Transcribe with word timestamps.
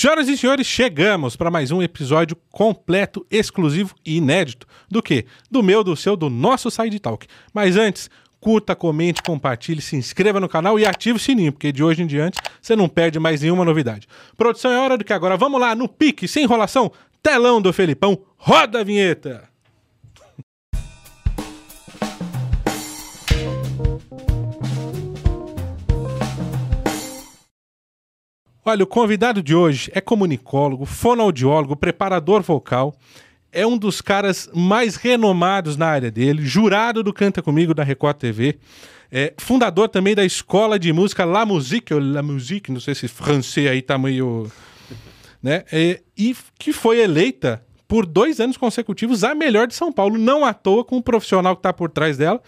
Senhoras 0.00 0.28
e 0.28 0.36
senhores, 0.36 0.64
chegamos 0.64 1.34
para 1.34 1.50
mais 1.50 1.72
um 1.72 1.82
episódio 1.82 2.36
completo, 2.52 3.26
exclusivo 3.28 3.96
e 4.06 4.18
inédito. 4.18 4.64
Do 4.88 5.02
que? 5.02 5.26
Do 5.50 5.60
meu, 5.60 5.82
do 5.82 5.96
seu, 5.96 6.16
do 6.16 6.30
nosso 6.30 6.70
Side 6.70 7.00
Talk. 7.00 7.26
Mas 7.52 7.76
antes, 7.76 8.08
curta, 8.38 8.76
comente, 8.76 9.20
compartilhe, 9.24 9.82
se 9.82 9.96
inscreva 9.96 10.38
no 10.38 10.48
canal 10.48 10.78
e 10.78 10.86
ative 10.86 11.16
o 11.16 11.20
sininho, 11.20 11.50
porque 11.50 11.72
de 11.72 11.82
hoje 11.82 12.04
em 12.04 12.06
diante 12.06 12.38
você 12.62 12.76
não 12.76 12.88
perde 12.88 13.18
mais 13.18 13.40
nenhuma 13.40 13.64
novidade. 13.64 14.06
Produção, 14.36 14.70
é 14.70 14.78
hora 14.78 14.96
do 14.96 15.04
que 15.04 15.12
agora. 15.12 15.36
Vamos 15.36 15.60
lá, 15.60 15.74
no 15.74 15.88
pique, 15.88 16.28
sem 16.28 16.44
enrolação, 16.44 16.92
telão 17.20 17.60
do 17.60 17.72
Felipão, 17.72 18.20
roda 18.36 18.82
a 18.82 18.84
vinheta! 18.84 19.47
Olha, 28.70 28.84
o 28.84 28.86
convidado 28.86 29.42
de 29.42 29.54
hoje 29.54 29.90
é 29.94 29.98
comunicólogo, 29.98 30.84
fonoaudiólogo, 30.84 31.74
preparador 31.74 32.42
vocal. 32.42 32.94
É 33.50 33.66
um 33.66 33.78
dos 33.78 34.02
caras 34.02 34.46
mais 34.52 34.94
renomados 34.94 35.74
na 35.74 35.86
área 35.86 36.10
dele, 36.10 36.44
jurado 36.44 37.02
do 37.02 37.10
Canta 37.10 37.40
Comigo 37.40 37.72
da 37.72 37.82
Record 37.82 38.18
TV. 38.18 38.58
É, 39.10 39.32
fundador 39.38 39.88
também 39.88 40.14
da 40.14 40.22
escola 40.22 40.78
de 40.78 40.92
música 40.92 41.24
La 41.24 41.46
Musique, 41.46 41.94
ou 41.94 41.98
La 41.98 42.22
Musique, 42.22 42.70
não 42.70 42.78
sei 42.78 42.94
se 42.94 43.08
francês 43.08 43.70
aí 43.70 43.80
tá 43.80 43.96
meio. 43.96 44.52
Né? 45.42 45.64
É, 45.72 46.02
e 46.14 46.36
que 46.58 46.70
foi 46.70 47.00
eleita 47.00 47.64
por 47.88 48.04
dois 48.04 48.38
anos 48.38 48.58
consecutivos 48.58 49.24
a 49.24 49.34
melhor 49.34 49.66
de 49.66 49.74
São 49.74 49.90
Paulo, 49.90 50.18
não 50.18 50.44
à 50.44 50.52
toa 50.52 50.84
com 50.84 50.98
o 50.98 51.02
profissional 51.02 51.56
que 51.56 51.60
está 51.60 51.72
por 51.72 51.88
trás 51.88 52.18
dela. 52.18 52.38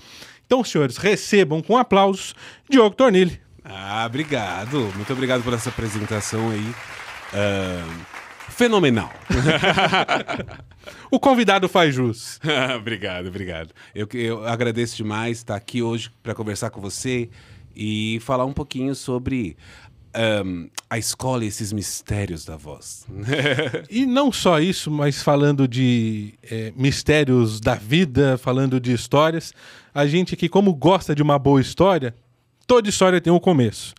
Então, 0.45 0.63
senhores, 0.63 0.99
recebam 0.99 1.63
com 1.63 1.79
aplausos 1.79 2.35
Diogo 2.69 2.95
Tornilli. 2.95 3.41
Ah, 3.65 4.05
obrigado. 4.07 4.91
Muito 4.95 5.13
obrigado 5.13 5.43
por 5.43 5.53
essa 5.53 5.69
apresentação 5.69 6.51
aí. 6.51 6.75
Uh, 7.33 8.07
fenomenal. 8.51 9.13
o 11.11 11.21
convidado 11.21 11.69
faz 11.69 11.95
jus. 11.95 12.41
obrigado, 12.77 13.29
obrigado. 13.29 13.73
Eu, 13.95 14.09
eu 14.15 14.47
agradeço 14.47 14.97
demais 14.97 15.39
estar 15.39 15.57
aqui 15.57 15.83
hoje 15.83 16.11
para 16.23 16.35
conversar 16.35 16.71
com 16.71 16.81
você 16.81 17.31
e 17.75 18.19
falar 18.23 18.45
um 18.45 18.53
pouquinho 18.53 18.95
sobre 18.95 19.57
um, 20.45 20.69
a 20.89 20.99
escola 20.99 21.45
e 21.45 21.49
esses 21.49 21.73
mistérios 21.73 22.45
da 22.45 22.57
voz. 22.57 23.07
e 23.89 24.05
não 24.05 24.33
só 24.33 24.59
isso, 24.61 24.91
mas 24.91 25.23
falando 25.23 25.69
de 25.69 26.35
é, 26.43 26.73
mistérios 26.77 27.61
da 27.61 27.75
vida, 27.75 28.37
falando 28.37 28.81
de 28.81 28.93
histórias, 28.93 29.53
a 29.95 30.07
gente 30.07 30.37
que, 30.37 30.49
como 30.49 30.75
gosta 30.75 31.15
de 31.15 31.23
uma 31.23 31.39
boa 31.39 31.61
história, 31.61 32.15
Toda 32.67 32.89
história 32.89 33.21
tem 33.21 33.33
um 33.33 33.41
começo. 33.41 33.95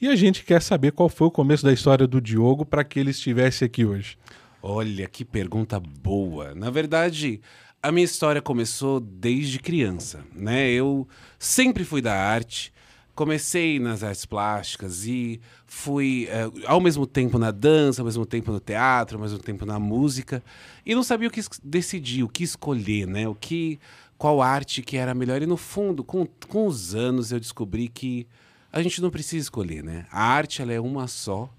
E 0.00 0.08
a 0.08 0.16
gente 0.16 0.44
quer 0.44 0.60
saber 0.60 0.92
qual 0.92 1.08
foi 1.08 1.26
o 1.28 1.30
começo 1.30 1.64
da 1.64 1.72
história 1.72 2.06
do 2.06 2.20
Diogo 2.20 2.64
para 2.64 2.84
que 2.84 2.98
ele 3.00 3.10
estivesse 3.10 3.64
aqui 3.64 3.84
hoje. 3.84 4.18
Olha, 4.62 5.06
que 5.06 5.24
pergunta 5.24 5.78
boa. 5.78 6.54
Na 6.54 6.70
verdade, 6.70 7.40
a 7.82 7.92
minha 7.92 8.04
história 8.04 8.40
começou 8.40 8.98
desde 8.98 9.58
criança, 9.58 10.24
né? 10.34 10.70
Eu 10.70 11.06
sempre 11.38 11.84
fui 11.84 12.00
da 12.00 12.14
arte. 12.14 12.72
Comecei 13.14 13.78
nas 13.78 14.02
artes 14.02 14.24
plásticas 14.24 15.06
e 15.06 15.40
fui 15.66 16.28
uh, 16.30 16.62
ao 16.66 16.80
mesmo 16.80 17.06
tempo 17.06 17.38
na 17.38 17.50
dança, 17.50 18.00
ao 18.00 18.06
mesmo 18.06 18.26
tempo 18.26 18.50
no 18.50 18.58
teatro, 18.58 19.16
ao 19.16 19.22
mesmo 19.22 19.38
tempo 19.38 19.64
na 19.64 19.78
música. 19.78 20.42
E 20.84 20.94
não 20.94 21.02
sabia 21.02 21.28
o 21.28 21.30
que 21.30 21.40
decidir, 21.62 22.24
o 22.24 22.28
que 22.28 22.42
escolher, 22.42 23.06
né? 23.06 23.28
O 23.28 23.34
que 23.34 23.78
qual 24.24 24.40
arte 24.40 24.80
que 24.80 24.96
era 24.96 25.14
melhor. 25.14 25.42
E 25.42 25.46
no 25.46 25.58
fundo, 25.58 26.02
com, 26.02 26.26
com 26.48 26.66
os 26.66 26.94
anos, 26.94 27.30
eu 27.30 27.38
descobri 27.38 27.88
que 27.88 28.26
a 28.72 28.80
gente 28.80 29.02
não 29.02 29.10
precisa 29.10 29.42
escolher, 29.42 29.84
né? 29.84 30.06
A 30.10 30.24
arte 30.24 30.62
ela 30.62 30.72
é 30.72 30.80
uma 30.80 31.06
só. 31.06 31.52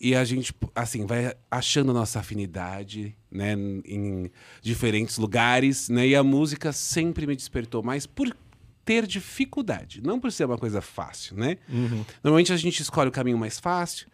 E 0.00 0.14
a 0.14 0.24
gente, 0.24 0.54
assim, 0.74 1.04
vai 1.04 1.34
achando 1.50 1.92
nossa 1.92 2.20
afinidade, 2.20 3.14
né, 3.30 3.52
em 3.84 4.30
diferentes 4.62 5.18
lugares, 5.18 5.90
né? 5.90 6.06
E 6.06 6.16
a 6.16 6.24
música 6.24 6.72
sempre 6.72 7.26
me 7.26 7.36
despertou 7.36 7.82
mais 7.82 8.06
por 8.06 8.34
ter 8.82 9.06
dificuldade, 9.06 10.00
não 10.02 10.18
por 10.18 10.32
ser 10.32 10.46
uma 10.46 10.56
coisa 10.56 10.80
fácil, 10.80 11.36
né? 11.36 11.58
Uhum. 11.68 12.06
Normalmente 12.24 12.54
a 12.54 12.56
gente 12.56 12.80
escolhe 12.80 13.10
o 13.10 13.12
caminho 13.12 13.36
mais 13.36 13.60
fácil, 13.60 14.06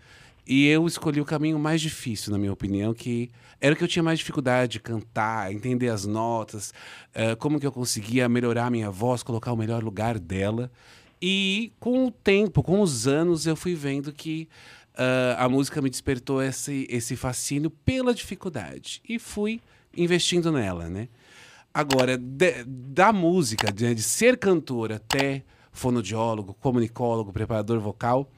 e 0.47 0.67
eu 0.67 0.87
escolhi 0.87 1.21
o 1.21 1.25
caminho 1.25 1.59
mais 1.59 1.81
difícil, 1.81 2.33
na 2.33 2.39
minha 2.39 2.53
opinião, 2.53 2.93
que 2.93 3.31
era 3.61 3.75
o 3.75 3.77
que 3.77 3.85
eu 3.85 3.89
tinha 3.89 4.03
mais 4.03 4.19
dificuldade 4.19 4.73
de 4.73 4.81
cantar, 4.81 5.53
entender 5.53 5.89
as 5.89 6.05
notas, 6.05 6.75
uh, 7.15 7.37
como 7.39 7.61
que 7.61 7.67
eu 7.67 7.71
conseguia 7.71 8.29
melhorar 8.29 8.67
a 8.67 8.71
minha 8.71 8.91
voz, 8.91 9.23
colocar 9.23 9.53
o 9.53 9.57
melhor 9.57 9.85
lugar 9.85 10.19
dela. 10.19 10.71
E 11.21 11.73
com 11.79 12.07
o 12.07 12.11
tempo, 12.11 12.61
com 12.63 12.81
os 12.81 13.07
anos, 13.07 13.47
eu 13.47 13.55
fui 13.55 13.77
vendo 13.77 14.13
que 14.13 14.49
uh, 14.95 15.39
a 15.39 15.49
música 15.49 15.81
me 15.81 15.89
despertou 15.89 16.43
esse, 16.43 16.89
esse 16.91 17.15
fascínio 17.15 17.71
pela 17.71 18.13
dificuldade. 18.13 19.01
E 19.09 19.21
fui 19.21 19.61
investindo 19.97 20.51
nela, 20.51 20.89
né? 20.89 21.09
Agora, 21.73 22.19
de, 22.19 22.65
da 22.67 23.13
música, 23.13 23.73
de, 23.73 23.95
de 23.95 24.03
ser 24.03 24.37
cantor 24.37 24.93
até 24.93 25.45
fonodiólogo, 25.71 26.53
comunicólogo, 26.55 27.33
preparador 27.33 27.79
vocal 27.79 28.29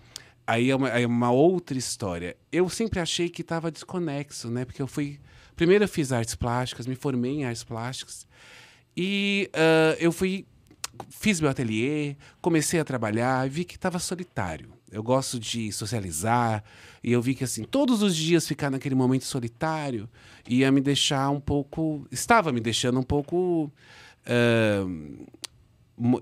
aí 0.47 0.71
é 0.71 0.77
uma, 0.77 0.89
é 0.89 1.07
uma 1.07 1.31
outra 1.31 1.77
história. 1.77 2.37
Eu 2.53 2.69
sempre 2.69 3.01
achei 3.01 3.29
que 3.29 3.43
estava 3.43 3.71
desconexo, 3.71 4.51
né? 4.51 4.65
Porque 4.65 4.83
eu 4.83 4.87
fui. 4.87 5.19
Primeiro 5.57 5.85
eu 5.85 5.89
fiz 5.89 6.13
artes 6.13 6.35
plásticas, 6.35 6.87
me 6.87 6.95
formei 6.95 7.33
em 7.33 7.45
artes 7.45 7.65
plásticas. 7.65 8.27
E 8.97 9.51
uh, 9.55 9.97
eu 9.99 10.13
fui. 10.13 10.47
Fiz 11.11 11.41
meu 11.41 11.51
ateliê, 11.51 12.15
comecei 12.41 12.79
a 12.79 12.85
trabalhar, 12.85 13.49
vi 13.49 13.65
que 13.65 13.75
estava 13.75 13.99
solitário. 13.99 14.73
Eu 14.93 15.03
gosto 15.03 15.41
de 15.41 15.73
socializar, 15.73 16.63
e 17.03 17.11
eu 17.11 17.21
vi 17.21 17.35
que, 17.35 17.43
assim, 17.43 17.65
todos 17.65 18.01
os 18.01 18.15
dias 18.15 18.47
ficar 18.47 18.71
naquele 18.71 18.95
momento 18.95 19.25
solitário 19.25 20.09
ia 20.49 20.71
me 20.71 20.81
deixar 20.81 21.29
um 21.31 21.41
pouco. 21.41 22.07
Estava 22.13 22.53
me 22.53 22.61
deixando 22.61 23.01
um 23.01 23.03
pouco. 23.03 23.73
Uh, 24.25 25.27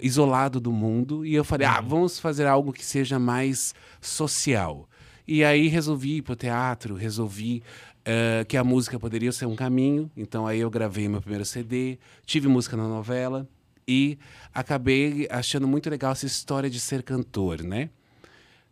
isolado 0.01 0.61
do 0.61 0.73
mundo 0.73 1.25
e 1.25 1.35
eu 1.35 1.45
falei, 1.45 1.67
ah, 1.67 1.81
uhum. 1.81 1.89
vamos 1.89 2.19
fazer 2.19 2.47
algo 2.47 2.73
que 2.73 2.85
seja 2.85 3.19
mais 3.19 3.75
social. 4.01 4.89
E 5.27 5.45
aí 5.45 5.69
resolvi 5.69 6.17
ir 6.17 6.23
para 6.23 6.33
o 6.33 6.37
teatro, 6.37 6.95
resolvi 6.95 7.63
uh, 8.01 8.45
que 8.47 8.57
a 8.57 8.65
música 8.65 8.99
poderia 8.99 9.33
ser 9.33 9.47
um 9.47 9.57
caminho. 9.57 10.11
Então 10.17 10.47
aí 10.47 10.61
eu 10.61 10.71
gravei 10.71 11.09
meu 11.09 11.21
primeiro 11.21 11.45
CD, 11.45 11.99
tive 12.27 12.49
música 12.49 12.77
na 12.77 12.87
novela 12.87 13.49
e 13.87 14.19
acabei 14.53 15.27
achando 15.31 15.67
muito 15.67 15.89
legal 15.89 16.13
essa 16.13 16.27
história 16.27 16.69
de 16.69 16.79
ser 16.79 17.03
cantor, 17.03 17.63
né? 17.63 17.91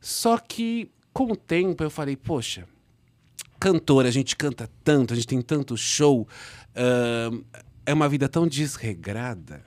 Só 0.01 0.39
que 0.39 0.91
com 1.13 1.33
o 1.33 1.37
tempo 1.37 1.83
eu 1.83 1.91
falei, 1.91 2.17
poxa, 2.17 2.67
cantor, 3.59 4.07
a 4.07 4.11
gente 4.11 4.37
canta 4.37 4.69
tanto, 4.85 5.13
a 5.13 5.17
gente 5.17 5.27
tem 5.27 5.43
tanto 5.43 5.77
show, 5.77 6.23
uh, 6.23 7.45
é 7.85 7.93
uma 7.93 8.09
vida 8.09 8.29
tão 8.29 8.47
desregrada 8.47 9.63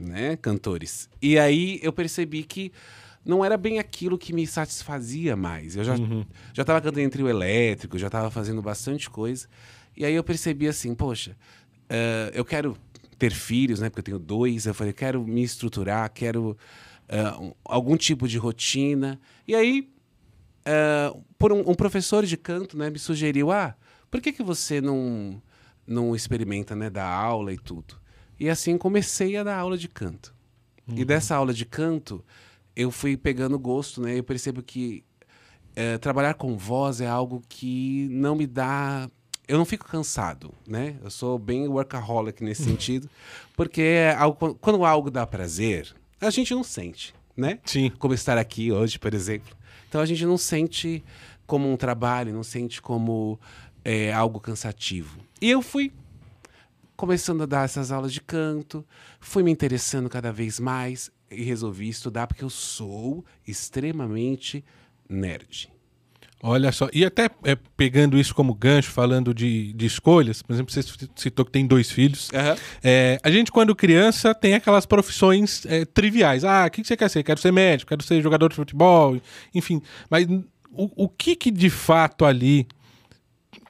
né, 0.00 0.36
cantores. 0.36 1.08
E 1.20 1.38
aí 1.38 1.78
eu 1.82 1.92
percebi 1.92 2.42
que 2.42 2.72
não 3.24 3.44
era 3.44 3.56
bem 3.56 3.78
aquilo 3.78 4.16
que 4.16 4.32
me 4.32 4.46
satisfazia 4.46 5.36
mais. 5.36 5.76
Eu 5.76 5.84
já 5.84 5.94
uhum. 5.94 6.24
já 6.52 6.62
estava 6.62 6.80
cantando 6.80 7.00
em 7.00 7.10
trio 7.10 7.28
elétrico, 7.28 7.98
já 7.98 8.06
estava 8.06 8.30
fazendo 8.30 8.62
bastante 8.62 9.10
coisa. 9.10 9.46
E 9.96 10.04
aí 10.04 10.14
eu 10.14 10.24
percebi 10.24 10.68
assim, 10.68 10.94
poxa, 10.94 11.36
uh, 11.90 12.30
eu 12.32 12.44
quero 12.44 12.76
ter 13.18 13.32
filhos, 13.32 13.80
né? 13.80 13.90
Porque 13.90 14.00
eu 14.00 14.04
tenho 14.04 14.18
dois. 14.18 14.64
Eu 14.64 14.74
falei, 14.74 14.92
quero 14.92 15.26
me 15.26 15.42
estruturar, 15.42 16.10
quero 16.10 16.56
uh, 17.08 17.42
um, 17.42 17.52
algum 17.64 17.96
tipo 17.96 18.28
de 18.28 18.38
rotina. 18.38 19.20
E 19.46 19.54
aí, 19.54 19.90
uh, 20.66 21.22
por 21.36 21.52
um, 21.52 21.68
um, 21.70 21.74
professor 21.74 22.24
de 22.24 22.36
canto, 22.36 22.78
né, 22.78 22.90
me 22.90 22.98
sugeriu, 22.98 23.50
ah, 23.50 23.74
por 24.10 24.20
que 24.20 24.32
que 24.32 24.42
você 24.42 24.80
não 24.80 25.42
não 25.86 26.14
experimenta, 26.14 26.76
né, 26.76 26.90
dar 26.90 27.08
aula 27.08 27.52
e 27.52 27.56
tudo? 27.56 27.94
E 28.38 28.48
assim 28.48 28.78
comecei 28.78 29.36
a 29.36 29.44
dar 29.44 29.58
aula 29.58 29.76
de 29.76 29.88
canto. 29.88 30.34
Uhum. 30.86 30.98
E 30.98 31.04
dessa 31.04 31.34
aula 31.34 31.52
de 31.52 31.64
canto, 31.64 32.24
eu 32.74 32.90
fui 32.90 33.16
pegando 33.16 33.58
gosto, 33.58 34.00
né? 34.00 34.18
Eu 34.18 34.22
percebo 34.22 34.62
que 34.62 35.04
é, 35.74 35.98
trabalhar 35.98 36.34
com 36.34 36.56
voz 36.56 37.00
é 37.00 37.06
algo 37.06 37.42
que 37.48 38.08
não 38.10 38.34
me 38.34 38.46
dá. 38.46 39.08
Eu 39.46 39.58
não 39.58 39.64
fico 39.64 39.86
cansado, 39.86 40.52
né? 40.66 40.96
Eu 41.02 41.10
sou 41.10 41.38
bem 41.38 41.68
workaholic 41.68 42.42
nesse 42.42 42.62
sentido, 42.64 43.08
porque 43.56 43.82
é 43.82 44.14
algo, 44.14 44.54
quando 44.56 44.84
algo 44.84 45.10
dá 45.10 45.26
prazer, 45.26 45.94
a 46.20 46.30
gente 46.30 46.54
não 46.54 46.62
sente, 46.62 47.14
né? 47.36 47.58
Sim. 47.64 47.90
Como 47.98 48.14
estar 48.14 48.38
aqui 48.38 48.70
hoje, 48.72 48.98
por 48.98 49.14
exemplo. 49.14 49.56
Então 49.88 50.00
a 50.00 50.06
gente 50.06 50.24
não 50.26 50.36
sente 50.36 51.02
como 51.46 51.70
um 51.72 51.76
trabalho, 51.76 52.32
não 52.32 52.42
sente 52.42 52.82
como 52.82 53.40
é, 53.84 54.12
algo 54.12 54.38
cansativo. 54.38 55.18
E 55.40 55.50
eu 55.50 55.62
fui 55.62 55.92
começando 56.98 57.44
a 57.44 57.46
dar 57.46 57.64
essas 57.64 57.92
aulas 57.92 58.12
de 58.12 58.20
canto, 58.20 58.84
fui 59.20 59.44
me 59.44 59.52
interessando 59.52 60.10
cada 60.10 60.32
vez 60.32 60.58
mais 60.58 61.12
e 61.30 61.44
resolvi 61.44 61.88
estudar 61.88 62.26
porque 62.26 62.42
eu 62.42 62.50
sou 62.50 63.24
extremamente 63.46 64.64
nerd. 65.08 65.70
Olha 66.42 66.72
só, 66.72 66.88
e 66.92 67.04
até 67.04 67.30
é, 67.44 67.56
pegando 67.76 68.18
isso 68.18 68.34
como 68.34 68.52
gancho, 68.52 68.90
falando 68.90 69.32
de, 69.32 69.72
de 69.74 69.86
escolhas, 69.86 70.42
por 70.42 70.52
exemplo, 70.52 70.72
você 70.72 70.82
citou 71.14 71.44
que 71.44 71.52
tem 71.52 71.66
dois 71.68 71.88
filhos. 71.88 72.30
Uhum. 72.30 72.56
É, 72.82 73.20
a 73.22 73.30
gente, 73.30 73.52
quando 73.52 73.76
criança, 73.76 74.34
tem 74.34 74.54
aquelas 74.54 74.84
profissões 74.84 75.64
é, 75.66 75.84
triviais. 75.84 76.42
Ah, 76.42 76.66
o 76.66 76.70
que 76.70 76.82
você 76.82 76.96
quer 76.96 77.08
ser? 77.08 77.22
Quero 77.22 77.40
ser 77.40 77.52
médico, 77.52 77.90
quero 77.90 78.02
ser 78.02 78.20
jogador 78.20 78.48
de 78.48 78.56
futebol, 78.56 79.20
enfim. 79.54 79.80
Mas 80.10 80.26
o, 80.72 81.04
o 81.04 81.08
que 81.08 81.36
que 81.36 81.50
de 81.52 81.70
fato 81.70 82.24
ali. 82.24 82.66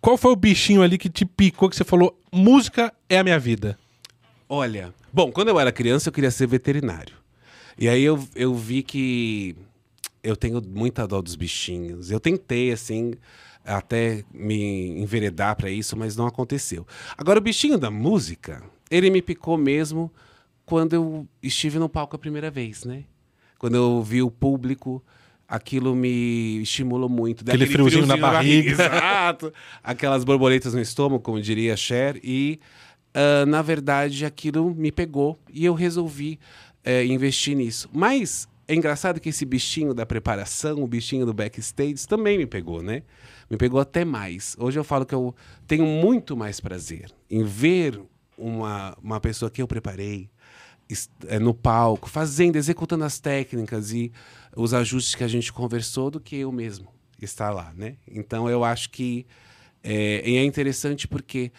Qual 0.01 0.17
foi 0.17 0.33
o 0.33 0.37
bichinho 0.37 0.83
ali 0.83 0.97
que 0.97 1.09
te 1.09 1.25
picou 1.25 1.69
que 1.69 1.77
você 1.77 1.85
falou: 1.85 2.19
música 2.33 2.93
é 3.09 3.19
a 3.19 3.25
minha 3.25 3.39
vida? 3.39 3.79
Olha, 4.49 4.95
bom, 5.13 5.31
quando 5.31 5.49
eu 5.49 5.61
era 5.61 5.73
criança 5.73 6.09
eu 6.09 6.13
queria 6.13 6.31
ser 6.31 6.47
veterinário. 6.47 7.15
E 7.79 7.89
aí 7.89 8.03
eu, 8.03 8.27
eu 8.35 8.55
vi 8.55 8.83
que 8.83 9.55
eu 10.23 10.37
tenho 10.37 10.61
muita 10.67 11.07
dó 11.07 11.21
dos 11.21 11.37
bichinhos. 11.37 12.11
Eu 12.11 12.19
tentei, 12.19 12.73
assim, 12.73 13.13
até 13.65 14.25
me 14.33 14.99
enveredar 15.01 15.57
para 15.57 15.71
isso, 15.71 15.97
mas 15.97 16.17
não 16.17 16.27
aconteceu. 16.27 16.87
Agora, 17.17 17.39
o 17.39 17.43
bichinho 17.43 17.79
da 17.79 17.91
música, 17.91 18.63
ele 18.91 19.11
me 19.11 19.23
picou 19.23 19.57
mesmo 19.57 20.13
quando 20.65 20.95
eu 20.95 21.29
estive 21.43 21.79
no 21.79 21.89
palco 21.89 22.17
a 22.17 22.19
primeira 22.19 22.51
vez, 22.51 22.85
né? 22.85 23.05
Quando 23.59 23.77
eu 23.77 24.03
vi 24.03 24.23
o 24.23 24.31
público, 24.31 25.03
aquilo 25.49 25.97
me 25.97 26.61
estimulou 26.61 27.09
muito. 27.09 27.43
Aquele 27.43 27.67
friozinho, 27.67 28.07
na 28.07 28.17
barriga. 28.17 28.71
Exato. 28.73 29.53
Aquelas 29.83 30.23
borboletas 30.23 30.75
no 30.75 30.81
estômago, 30.81 31.23
como 31.23 31.41
diria 31.41 31.77
Cher. 31.77 32.21
E, 32.23 32.61
uh, 33.15 33.47
na 33.47 33.63
verdade, 33.63 34.27
aquilo 34.27 34.75
me 34.75 34.93
pegou 34.93 35.39
e 35.51 35.65
eu 35.65 35.73
resolvi 35.73 36.39
uh, 36.87 37.05
investir 37.05 37.57
nisso. 37.57 37.89
Mas 37.93 38.47
é 38.69 38.75
engraçado 38.75 39.19
que 39.19 39.31
esse 39.31 39.47
bichinho 39.47 39.95
da 39.95 40.05
preparação, 40.05 40.83
o 40.83 40.87
bichinho 40.87 41.25
do 41.25 41.33
backstage, 41.33 42.07
também 42.07 42.37
me 42.37 42.47
pegou, 42.47 42.83
né? 42.83 43.03
Me 43.51 43.57
pegou 43.57 43.81
até 43.81 44.05
mais. 44.05 44.55
Hoje 44.59 44.79
eu 44.79 44.85
falo 44.85 45.07
que 45.07 45.15
eu 45.15 45.35
tenho 45.67 45.87
muito 45.87 46.37
mais 46.37 46.61
prazer 46.61 47.11
em 47.31 47.43
ver 47.43 47.99
uma, 48.37 48.95
uma 49.03 49.19
pessoa 49.19 49.51
que 49.51 49.63
eu 49.63 49.67
preparei 49.67 50.29
no 51.41 51.53
palco, 51.53 52.09
fazendo, 52.09 52.57
executando 52.57 53.05
as 53.05 53.19
técnicas 53.19 53.93
e 53.93 54.13
os 54.57 54.73
ajustes 54.73 55.15
que 55.15 55.25
a 55.25 55.29
gente 55.29 55.53
conversou 55.53 56.11
do 56.11 56.21
que 56.21 56.37
eu 56.37 56.51
mesmo 56.51 56.89
estar 57.21 57.51
lá, 57.51 57.73
né? 57.77 57.97
Então 58.07 58.49
eu 58.49 58.65
acho 58.65 58.91
que 58.91 59.27
é, 59.83 60.23
é 60.25 60.45
interessante 60.45 61.07
porque 61.07 61.53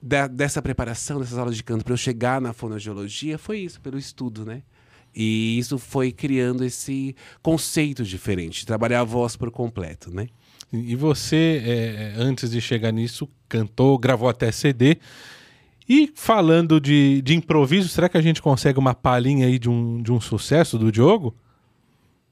da, 0.00 0.26
dessa 0.26 0.60
preparação, 0.60 1.20
dessas 1.20 1.38
aulas 1.38 1.56
de 1.56 1.62
canto 1.62 1.84
para 1.84 1.92
eu 1.92 1.98
chegar 1.98 2.40
na 2.40 2.52
fonoaudiologia 2.52 3.38
foi 3.38 3.60
isso, 3.60 3.80
pelo 3.80 3.98
estudo, 3.98 4.44
né? 4.44 4.62
E 5.14 5.58
isso 5.58 5.78
foi 5.78 6.10
criando 6.10 6.64
esse 6.64 7.14
conceito 7.42 8.02
diferente, 8.02 8.64
trabalhar 8.64 9.00
a 9.00 9.04
voz 9.04 9.36
por 9.36 9.50
completo, 9.50 10.10
né? 10.10 10.26
E 10.72 10.96
você, 10.96 11.62
é, 11.64 12.14
antes 12.16 12.50
de 12.50 12.60
chegar 12.60 12.92
nisso, 12.92 13.28
cantou, 13.46 13.98
gravou 13.98 14.28
até 14.28 14.50
CD. 14.50 14.98
E 15.88 16.12
falando 16.14 16.80
de, 16.80 17.20
de 17.22 17.34
improviso, 17.34 17.88
será 17.88 18.08
que 18.08 18.16
a 18.16 18.22
gente 18.22 18.40
consegue 18.40 18.78
uma 18.78 18.94
palhinha 18.94 19.46
aí 19.46 19.58
de 19.58 19.68
um, 19.68 20.02
de 20.02 20.12
um 20.12 20.20
sucesso 20.20 20.78
do 20.78 20.92
Diogo? 20.92 21.34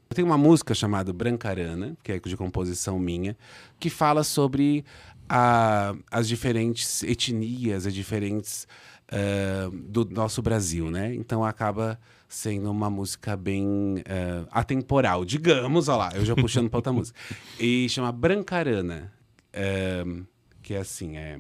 Tem 0.09 0.25
uma 0.25 0.39
música 0.39 0.75
chamada 0.75 1.13
Brancarana, 1.13 1.97
que 2.03 2.13
é 2.13 2.19
de 2.19 2.37
composição 2.37 2.99
minha, 2.99 3.37
que 3.79 3.89
fala 3.89 4.25
sobre 4.25 4.85
a, 5.29 5.95
as 6.11 6.27
diferentes 6.27 7.05
etnias, 7.05 7.87
as 7.87 7.95
diferentes 7.95 8.67
uh, 9.13 9.71
do 9.71 10.05
nosso 10.05 10.43
Brasil, 10.43 10.91
né? 10.91 11.15
Então 11.15 11.45
acaba 11.45 11.99
sendo 12.29 12.71
uma 12.71 12.91
música 12.91 13.37
bem 13.37 13.99
uh, 13.99 14.49
atemporal, 14.51 15.25
digamos, 15.25 15.89
olha 15.89 15.97
lá, 15.99 16.13
eu 16.15 16.25
já 16.25 16.35
puxando 16.35 16.69
para 16.69 16.79
outra 16.79 16.93
música. 16.95 17.19
E 17.59 17.89
chama 17.89 18.11
Brancarana, 18.11 19.13
uh, 19.55 20.27
que 20.63 20.75
é 20.75 20.79
assim, 20.79 21.17
é... 21.17 21.39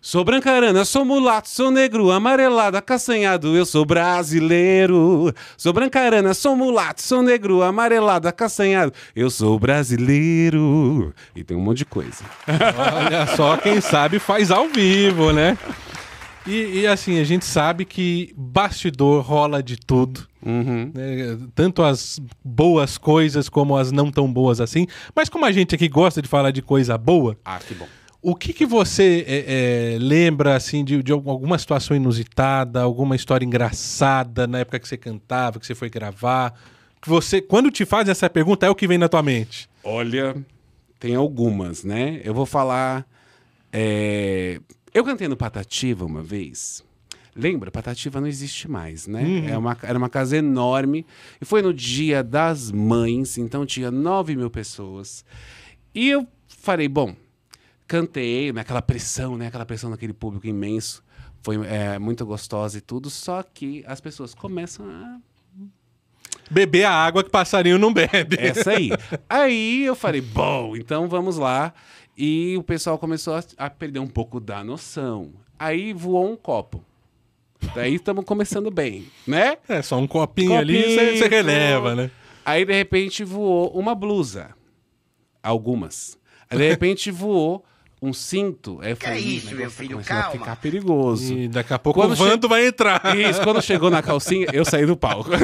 Sou 0.00 0.22
brancarana, 0.22 0.84
sou 0.84 1.04
mulato, 1.04 1.48
sou 1.48 1.72
negro, 1.72 2.12
amarelado, 2.12 2.76
acaçanhado, 2.76 3.56
eu 3.56 3.66
sou 3.66 3.84
brasileiro. 3.84 5.34
Sou 5.56 5.72
brancarana, 5.72 6.32
sou 6.34 6.54
mulato, 6.54 7.02
sou 7.02 7.20
negro, 7.20 7.62
amarelado, 7.62 8.28
acaçanhado, 8.28 8.92
eu 9.14 9.28
sou 9.28 9.58
brasileiro. 9.58 11.12
E 11.34 11.42
tem 11.42 11.56
um 11.56 11.60
monte 11.60 11.78
de 11.78 11.84
coisa. 11.84 12.24
Olha 12.46 13.26
só, 13.34 13.56
quem 13.56 13.80
sabe 13.80 14.20
faz 14.20 14.52
ao 14.52 14.68
vivo, 14.68 15.32
né? 15.32 15.58
E, 16.46 16.80
e, 16.80 16.86
assim, 16.86 17.18
a 17.18 17.24
gente 17.24 17.44
sabe 17.44 17.84
que 17.84 18.32
bastidor 18.36 19.22
rola 19.22 19.62
de 19.62 19.76
tudo. 19.76 20.26
Uhum. 20.46 20.92
Né? 20.94 21.36
Tanto 21.54 21.82
as 21.82 22.18
boas 22.42 22.96
coisas 22.96 23.48
como 23.50 23.76
as 23.76 23.92
não 23.92 24.10
tão 24.10 24.32
boas 24.32 24.60
assim. 24.60 24.86
Mas 25.14 25.28
como 25.28 25.44
a 25.44 25.52
gente 25.52 25.74
aqui 25.74 25.88
gosta 25.88 26.22
de 26.22 26.28
falar 26.28 26.50
de 26.50 26.62
coisa 26.62 26.96
boa. 26.96 27.36
Ah, 27.44 27.58
que 27.58 27.74
bom. 27.74 27.86
O 28.28 28.34
que, 28.34 28.52
que 28.52 28.66
você 28.66 29.24
é, 29.26 29.94
é, 29.94 29.98
lembra 29.98 30.54
assim 30.54 30.84
de, 30.84 31.02
de, 31.02 31.12
alguma 31.12 31.56
situação 31.56 31.96
inusitada, 31.96 32.82
alguma 32.82 33.16
história 33.16 33.42
engraçada 33.42 34.46
na 34.46 34.58
época 34.58 34.78
que 34.78 34.86
você 34.86 34.98
cantava, 34.98 35.58
que 35.58 35.66
você 35.66 35.74
foi 35.74 35.88
gravar? 35.88 36.52
Que 37.00 37.08
você, 37.08 37.40
quando 37.40 37.70
te 37.70 37.86
fazem 37.86 38.12
essa 38.12 38.28
pergunta, 38.28 38.66
é 38.66 38.68
o 38.68 38.74
que 38.74 38.86
vem 38.86 38.98
na 38.98 39.08
tua 39.08 39.22
mente? 39.22 39.66
Olha, 39.82 40.36
tem 41.00 41.14
algumas, 41.14 41.84
né? 41.84 42.20
Eu 42.22 42.34
vou 42.34 42.44
falar. 42.44 43.06
É, 43.72 44.60
eu 44.92 45.02
cantei 45.04 45.26
no 45.26 45.34
Patativa 45.36 46.04
uma 46.04 46.22
vez. 46.22 46.84
Lembra? 47.34 47.70
Patativa 47.70 48.20
não 48.20 48.28
existe 48.28 48.70
mais, 48.70 49.06
né? 49.06 49.22
Uhum. 49.22 49.48
É 49.48 49.56
uma, 49.56 49.78
era 49.82 49.96
uma 49.96 50.10
casa 50.10 50.36
enorme. 50.36 51.06
E 51.40 51.46
foi 51.46 51.62
no 51.62 51.72
dia 51.72 52.22
das 52.22 52.70
mães, 52.70 53.38
então 53.38 53.64
tinha 53.64 53.90
9 53.90 54.36
mil 54.36 54.50
pessoas. 54.50 55.24
E 55.94 56.10
eu 56.10 56.28
falei, 56.46 56.88
bom, 56.88 57.16
cantei 57.88 58.52
naquela 58.52 58.82
pressão, 58.82 59.36
né? 59.36 59.46
Aquela 59.46 59.64
pressão 59.64 59.90
daquele 59.90 60.12
público 60.12 60.46
imenso. 60.46 61.02
Foi 61.42 61.56
é, 61.66 61.98
muito 61.98 62.24
gostosa 62.26 62.76
e 62.78 62.80
tudo. 62.80 63.08
Só 63.08 63.42
que 63.42 63.82
as 63.86 64.00
pessoas 64.00 64.34
começam 64.34 64.86
a 64.88 65.18
beber 66.50 66.84
a 66.84 66.92
água 66.92 67.24
que 67.24 67.30
passarinho 67.30 67.78
não 67.78 67.92
bebe. 67.92 68.36
Essa 68.38 68.72
aí. 68.72 68.90
aí 69.28 69.84
eu 69.84 69.96
falei, 69.96 70.20
bom, 70.20 70.76
então 70.76 71.08
vamos 71.08 71.38
lá. 71.38 71.72
E 72.16 72.56
o 72.58 72.62
pessoal 72.62 72.98
começou 72.98 73.34
a, 73.34 73.42
a 73.56 73.70
perder 73.70 74.00
um 74.00 74.06
pouco 74.06 74.38
da 74.38 74.62
noção. 74.62 75.32
Aí 75.58 75.92
voou 75.92 76.30
um 76.30 76.36
copo. 76.36 76.84
Daí 77.74 77.94
estamos 77.94 78.24
começando 78.24 78.70
bem, 78.70 79.06
né? 79.26 79.56
É, 79.68 79.82
só 79.82 79.98
um 79.98 80.06
copinho, 80.06 80.50
copinho 80.50 80.60
ali 80.60 81.18
você 81.18 81.26
releva, 81.26 81.94
né? 81.94 82.10
Aí 82.44 82.64
de 82.64 82.72
repente 82.72 83.24
voou 83.24 83.70
uma 83.70 83.94
blusa. 83.94 84.50
Algumas. 85.42 86.16
Aí 86.48 86.56
de 86.56 86.68
repente 86.68 87.10
voou 87.10 87.64
um 88.00 88.12
cinto. 88.12 88.78
Aí 88.80 88.92
eu 88.92 88.96
falei, 88.96 89.22
que 89.22 89.28
é 89.28 89.32
isso, 89.32 89.54
meu 89.54 89.70
filho, 89.70 90.00
calma. 90.04 90.26
a 90.26 90.30
ficar 90.30 90.56
perigoso. 90.56 91.32
E 91.32 91.48
daqui 91.48 91.72
a 91.72 91.78
pouco 91.78 92.00
quando 92.00 92.12
o 92.12 92.16
vanto 92.16 92.46
che... 92.46 92.48
vai 92.48 92.66
entrar. 92.66 93.16
Isso, 93.16 93.42
quando 93.42 93.62
chegou 93.62 93.90
na 93.90 94.02
calcinha, 94.02 94.46
eu 94.52 94.64
saí 94.64 94.86
do 94.86 94.96
palco. 94.96 95.30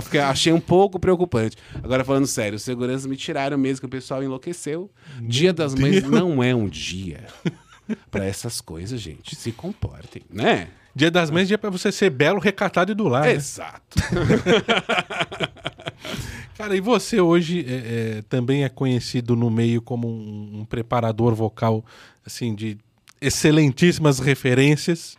Porque 0.00 0.16
eu 0.16 0.24
achei 0.24 0.52
um 0.52 0.60
pouco 0.60 0.98
preocupante. 0.98 1.56
Agora, 1.82 2.02
falando 2.02 2.26
sério, 2.26 2.56
os 2.56 2.62
seguranças 2.62 3.04
me 3.04 3.16
tiraram 3.16 3.58
mesmo, 3.58 3.80
que 3.80 3.86
o 3.86 3.90
pessoal 3.90 4.22
enlouqueceu. 4.22 4.90
Meu 5.18 5.28
dia 5.28 5.52
das 5.52 5.74
Mães 5.74 6.00
Deus. 6.00 6.10
não 6.10 6.42
é 6.42 6.54
um 6.54 6.66
dia 6.66 7.26
para 8.10 8.24
essas 8.24 8.60
coisas, 8.60 8.98
gente. 8.98 9.36
Se 9.36 9.52
comportem, 9.52 10.22
né? 10.30 10.68
Dia 10.94 11.10
das 11.10 11.30
Mães 11.30 11.44
é 11.44 11.48
dia 11.48 11.58
para 11.58 11.70
você 11.70 11.90
ser 11.90 12.10
belo, 12.10 12.38
recatado 12.38 12.92
e 12.92 12.94
do 12.94 13.08
lar. 13.08 13.26
Né? 13.26 13.38
Cara, 16.56 16.76
e 16.76 16.80
você 16.80 17.20
hoje 17.20 17.64
é, 17.66 18.18
é, 18.18 18.22
também 18.28 18.64
é 18.64 18.68
conhecido 18.68 19.34
no 19.34 19.50
meio 19.50 19.80
como 19.80 20.08
um, 20.08 20.60
um 20.60 20.64
preparador 20.64 21.34
vocal, 21.34 21.84
assim, 22.24 22.54
de 22.54 22.78
excelentíssimas 23.20 24.18
referências. 24.18 25.16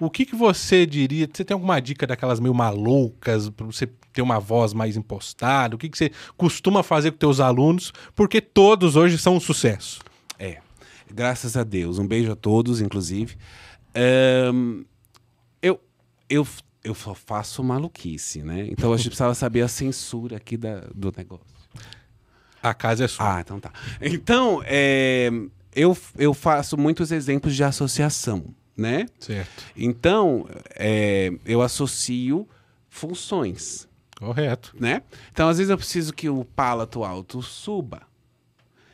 O 0.00 0.10
que, 0.10 0.24
que 0.24 0.34
você 0.34 0.86
diria? 0.86 1.28
Você 1.32 1.44
tem 1.44 1.54
alguma 1.54 1.80
dica 1.80 2.06
daquelas 2.06 2.40
meio 2.40 2.54
malucas 2.54 3.48
para 3.50 3.66
você 3.66 3.86
ter 4.12 4.22
uma 4.22 4.40
voz 4.40 4.72
mais 4.72 4.96
impostada? 4.96 5.76
O 5.76 5.78
que, 5.78 5.88
que 5.88 5.98
você 5.98 6.10
costuma 6.36 6.82
fazer 6.82 7.12
com 7.12 7.18
teus 7.18 7.40
alunos? 7.40 7.92
Porque 8.14 8.40
todos 8.40 8.96
hoje 8.96 9.18
são 9.18 9.36
um 9.36 9.40
sucesso. 9.40 10.00
É, 10.38 10.58
graças 11.12 11.56
a 11.56 11.62
Deus. 11.62 11.98
Um 11.98 12.06
beijo 12.06 12.32
a 12.32 12.36
todos, 12.36 12.80
inclusive. 12.80 13.36
Um, 14.52 14.84
eu, 15.62 15.80
eu, 16.28 16.46
eu 16.84 16.94
faço 16.94 17.64
maluquice, 17.64 18.42
né? 18.42 18.66
Então 18.70 18.92
a 18.92 18.96
gente 18.96 19.08
precisava 19.08 19.34
saber 19.34 19.62
a 19.62 19.68
censura 19.68 20.36
aqui 20.36 20.56
da, 20.56 20.80
do 20.94 21.12
negócio. 21.16 21.46
A 22.62 22.72
casa 22.72 23.04
é 23.04 23.08
sua. 23.08 23.36
Ah, 23.36 23.40
então 23.40 23.58
tá. 23.58 23.72
Então, 24.00 24.62
é, 24.64 25.30
eu, 25.74 25.96
eu 26.16 26.32
faço 26.32 26.76
muitos 26.76 27.10
exemplos 27.10 27.54
de 27.56 27.64
associação 27.64 28.54
né? 28.76 29.06
Certo. 29.18 29.64
Então, 29.76 30.46
é, 30.74 31.32
eu 31.44 31.62
associo 31.62 32.48
funções. 32.88 33.88
Correto. 34.16 34.74
Né? 34.78 35.02
Então, 35.32 35.48
às 35.48 35.58
vezes 35.58 35.70
eu 35.70 35.76
preciso 35.76 36.12
que 36.12 36.28
o 36.28 36.44
palato 36.44 37.04
alto 37.04 37.42
suba. 37.42 38.02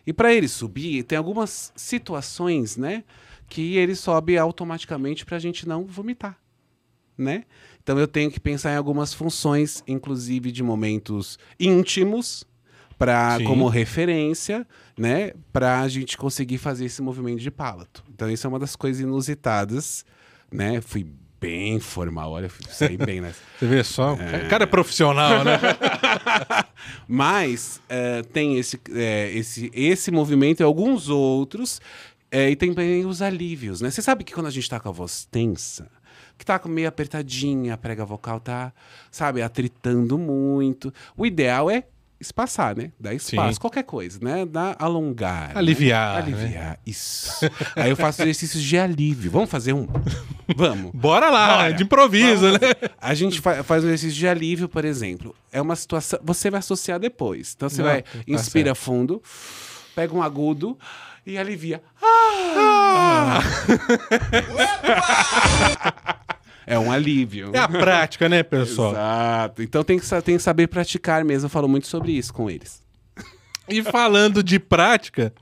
E 0.06 0.12
para 0.12 0.32
ele 0.32 0.48
subir, 0.48 1.02
tem 1.04 1.18
algumas 1.18 1.72
situações, 1.76 2.76
né? 2.76 3.04
Que 3.48 3.76
ele 3.76 3.94
sobe 3.94 4.38
automaticamente 4.38 5.24
para 5.24 5.36
a 5.36 5.40
gente 5.40 5.68
não 5.68 5.84
vomitar, 5.84 6.38
né? 7.16 7.44
Então 7.82 7.98
eu 7.98 8.06
tenho 8.06 8.30
que 8.30 8.38
pensar 8.40 8.72
em 8.72 8.76
algumas 8.76 9.12
funções, 9.14 9.82
inclusive 9.86 10.52
de 10.52 10.62
momentos 10.62 11.38
íntimos, 11.58 12.44
para 12.98 13.38
como 13.44 13.66
referência, 13.68 14.66
né, 14.98 15.32
para 15.52 15.80
a 15.80 15.88
gente 15.88 16.18
conseguir 16.18 16.58
fazer 16.58 16.84
esse 16.84 17.00
movimento 17.00 17.40
de 17.40 17.50
palato. 17.50 18.04
Então 18.14 18.30
isso 18.30 18.46
é 18.46 18.48
uma 18.48 18.58
das 18.58 18.76
coisas 18.76 19.00
inusitadas, 19.00 20.04
né? 20.52 20.80
Fui 20.82 21.06
bem 21.40 21.80
formal. 21.80 22.32
Olha, 22.32 22.50
saí 22.68 22.98
bem 22.98 23.22
nessa. 23.22 23.40
Você 23.58 23.66
vê 23.66 23.82
só? 23.82 24.12
O 24.12 24.48
cara 24.50 24.64
é 24.64 24.66
profissional, 24.66 25.42
né? 25.42 25.58
Mas 27.08 27.80
eh, 27.88 28.22
tem 28.32 28.58
esse, 28.58 28.78
eh, 28.94 29.30
esse, 29.34 29.70
esse 29.72 30.10
movimento 30.10 30.60
e 30.60 30.62
alguns 30.62 31.08
outros. 31.08 31.80
eh, 32.30 32.50
e 32.50 32.56
tem 32.56 32.74
também 32.74 33.06
os 33.06 33.22
alívios, 33.22 33.80
né? 33.80 33.90
Você 33.90 34.02
sabe 34.02 34.24
que 34.24 34.34
quando 34.34 34.46
a 34.46 34.50
gente 34.50 34.68
tá 34.68 34.78
com 34.78 34.88
a 34.88 34.92
voz 34.92 35.26
tensa, 35.30 35.90
que 36.40 36.46
tá 36.46 36.58
meio 36.66 36.88
apertadinha, 36.88 37.74
a 37.74 37.76
prega 37.76 38.02
vocal 38.02 38.40
tá, 38.40 38.72
sabe, 39.10 39.42
atritando 39.42 40.16
muito. 40.16 40.90
O 41.14 41.26
ideal 41.26 41.70
é 41.70 41.84
espaçar, 42.18 42.74
né? 42.76 42.92
Dar 42.98 43.12
espaço, 43.14 43.54
Sim. 43.54 43.60
qualquer 43.60 43.82
coisa, 43.84 44.18
né? 44.22 44.46
Dar 44.46 44.74
alongar. 44.78 45.48
né? 45.48 45.52
Aliviar, 45.56 46.26
né? 46.26 46.32
Aliviar, 46.34 46.78
isso. 46.86 47.30
Aí 47.76 47.90
eu 47.90 47.96
faço 47.96 48.22
exercícios 48.22 48.62
de 48.62 48.78
alívio. 48.78 49.30
Vamos 49.30 49.50
fazer 49.50 49.74
um? 49.74 49.86
Vamos. 50.56 50.92
Bora 50.94 51.28
lá, 51.30 51.56
Bora. 51.56 51.68
né? 51.68 51.72
de 51.74 51.82
improviso, 51.82 52.42
Vamos. 52.46 52.60
né? 52.60 52.68
A 53.00 53.14
gente 53.14 53.38
fa- 53.40 53.62
faz 53.62 53.84
um 53.84 53.88
exercício 53.88 54.18
de 54.18 54.26
alívio, 54.26 54.66
por 54.68 54.84
exemplo. 54.86 55.34
É 55.52 55.60
uma 55.60 55.76
situação. 55.76 56.18
Você 56.24 56.50
vai 56.50 56.58
associar 56.60 56.98
depois. 56.98 57.52
Então 57.54 57.68
você 57.68 57.82
Não, 57.82 57.88
vai, 57.90 58.02
tá 58.02 58.08
inspira 58.26 58.74
fundo, 58.74 59.22
pega 59.94 60.14
um 60.14 60.22
agudo 60.22 60.78
e 61.26 61.36
alivia. 61.38 61.82
Ah! 62.02 62.69
É 66.66 66.78
um 66.78 66.90
alívio. 66.90 67.50
É 67.52 67.58
a 67.58 67.68
prática, 67.68 68.28
né, 68.28 68.42
pessoal? 68.42 68.92
Exato. 68.92 69.62
Então 69.62 69.82
tem 69.82 69.98
que, 69.98 70.22
tem 70.22 70.36
que 70.36 70.42
saber 70.42 70.66
praticar 70.68 71.24
mesmo. 71.24 71.46
Eu 71.46 71.50
falo 71.50 71.68
muito 71.68 71.86
sobre 71.86 72.12
isso 72.12 72.32
com 72.32 72.50
eles. 72.50 72.82
E 73.68 73.82
falando 73.82 74.42
de 74.42 74.58
prática, 74.58 75.32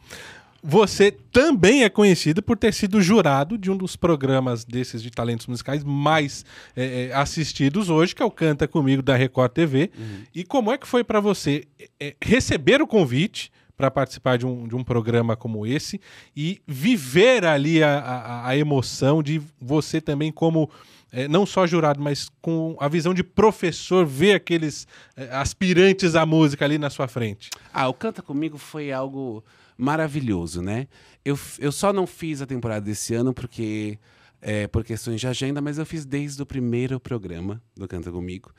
você 0.62 1.10
também 1.10 1.84
é 1.84 1.88
conhecido 1.88 2.42
por 2.42 2.56
ter 2.56 2.74
sido 2.74 3.00
jurado 3.00 3.56
de 3.56 3.70
um 3.70 3.76
dos 3.76 3.96
programas 3.96 4.64
desses 4.64 5.02
de 5.02 5.10
talentos 5.10 5.46
musicais 5.46 5.84
mais 5.84 6.44
é, 6.76 7.08
é, 7.10 7.14
assistidos 7.14 7.88
hoje, 7.88 8.14
que 8.14 8.22
é 8.22 8.26
o 8.26 8.30
Canta 8.30 8.66
Comigo 8.66 9.02
da 9.02 9.16
Record 9.16 9.52
TV. 9.52 9.90
E 10.34 10.44
como 10.44 10.72
é 10.72 10.78
que 10.78 10.86
foi 10.86 11.04
pra 11.04 11.20
você 11.20 11.64
é, 12.00 12.14
receber 12.22 12.82
o 12.82 12.86
convite 12.86 13.50
para 13.78 13.90
participar 13.90 14.36
de 14.36 14.44
um, 14.44 14.66
de 14.68 14.74
um 14.74 14.82
programa 14.84 15.36
como 15.36 15.64
esse 15.64 16.00
e 16.36 16.60
viver 16.66 17.44
ali 17.46 17.82
a, 17.82 17.98
a- 18.00 18.48
a 18.48 18.56
emoção 18.56 19.22
de 19.22 19.40
você 19.60 20.00
também 20.00 20.32
como 20.32 20.68
é, 21.10 21.26
não 21.28 21.46
só 21.46 21.66
jurado, 21.66 22.00
mas 22.02 22.28
com 22.42 22.76
a 22.78 22.88
visão 22.88 23.14
de 23.14 23.22
professor, 23.22 24.04
ver 24.04 24.34
aqueles 24.34 24.86
é, 25.16 25.30
aspirantes 25.34 26.14
à 26.14 26.26
música 26.26 26.64
ali 26.66 26.76
na 26.76 26.90
sua 26.90 27.08
frente. 27.08 27.48
Ah, 27.72 27.88
o 27.88 27.94
Canta 27.94 28.20
Comigo 28.20 28.58
foi 28.58 28.92
algo 28.92 29.42
maravilhoso, 29.78 30.60
né? 30.60 30.86
Eu, 31.24 31.38
eu 31.58 31.72
só 31.72 31.92
não 31.92 32.06
fiz 32.06 32.42
a 32.42 32.46
temporada 32.46 32.84
desse 32.84 33.14
ano 33.14 33.32
porque 33.32 33.98
é, 34.42 34.66
por 34.66 34.84
questões 34.84 35.20
de 35.20 35.26
agenda, 35.26 35.60
mas 35.62 35.78
eu 35.78 35.86
fiz 35.86 36.04
desde 36.04 36.42
o 36.42 36.46
primeiro 36.46 37.00
programa 37.00 37.62
do 37.76 37.86
Canta 37.88 38.10
Comigo. 38.10 38.50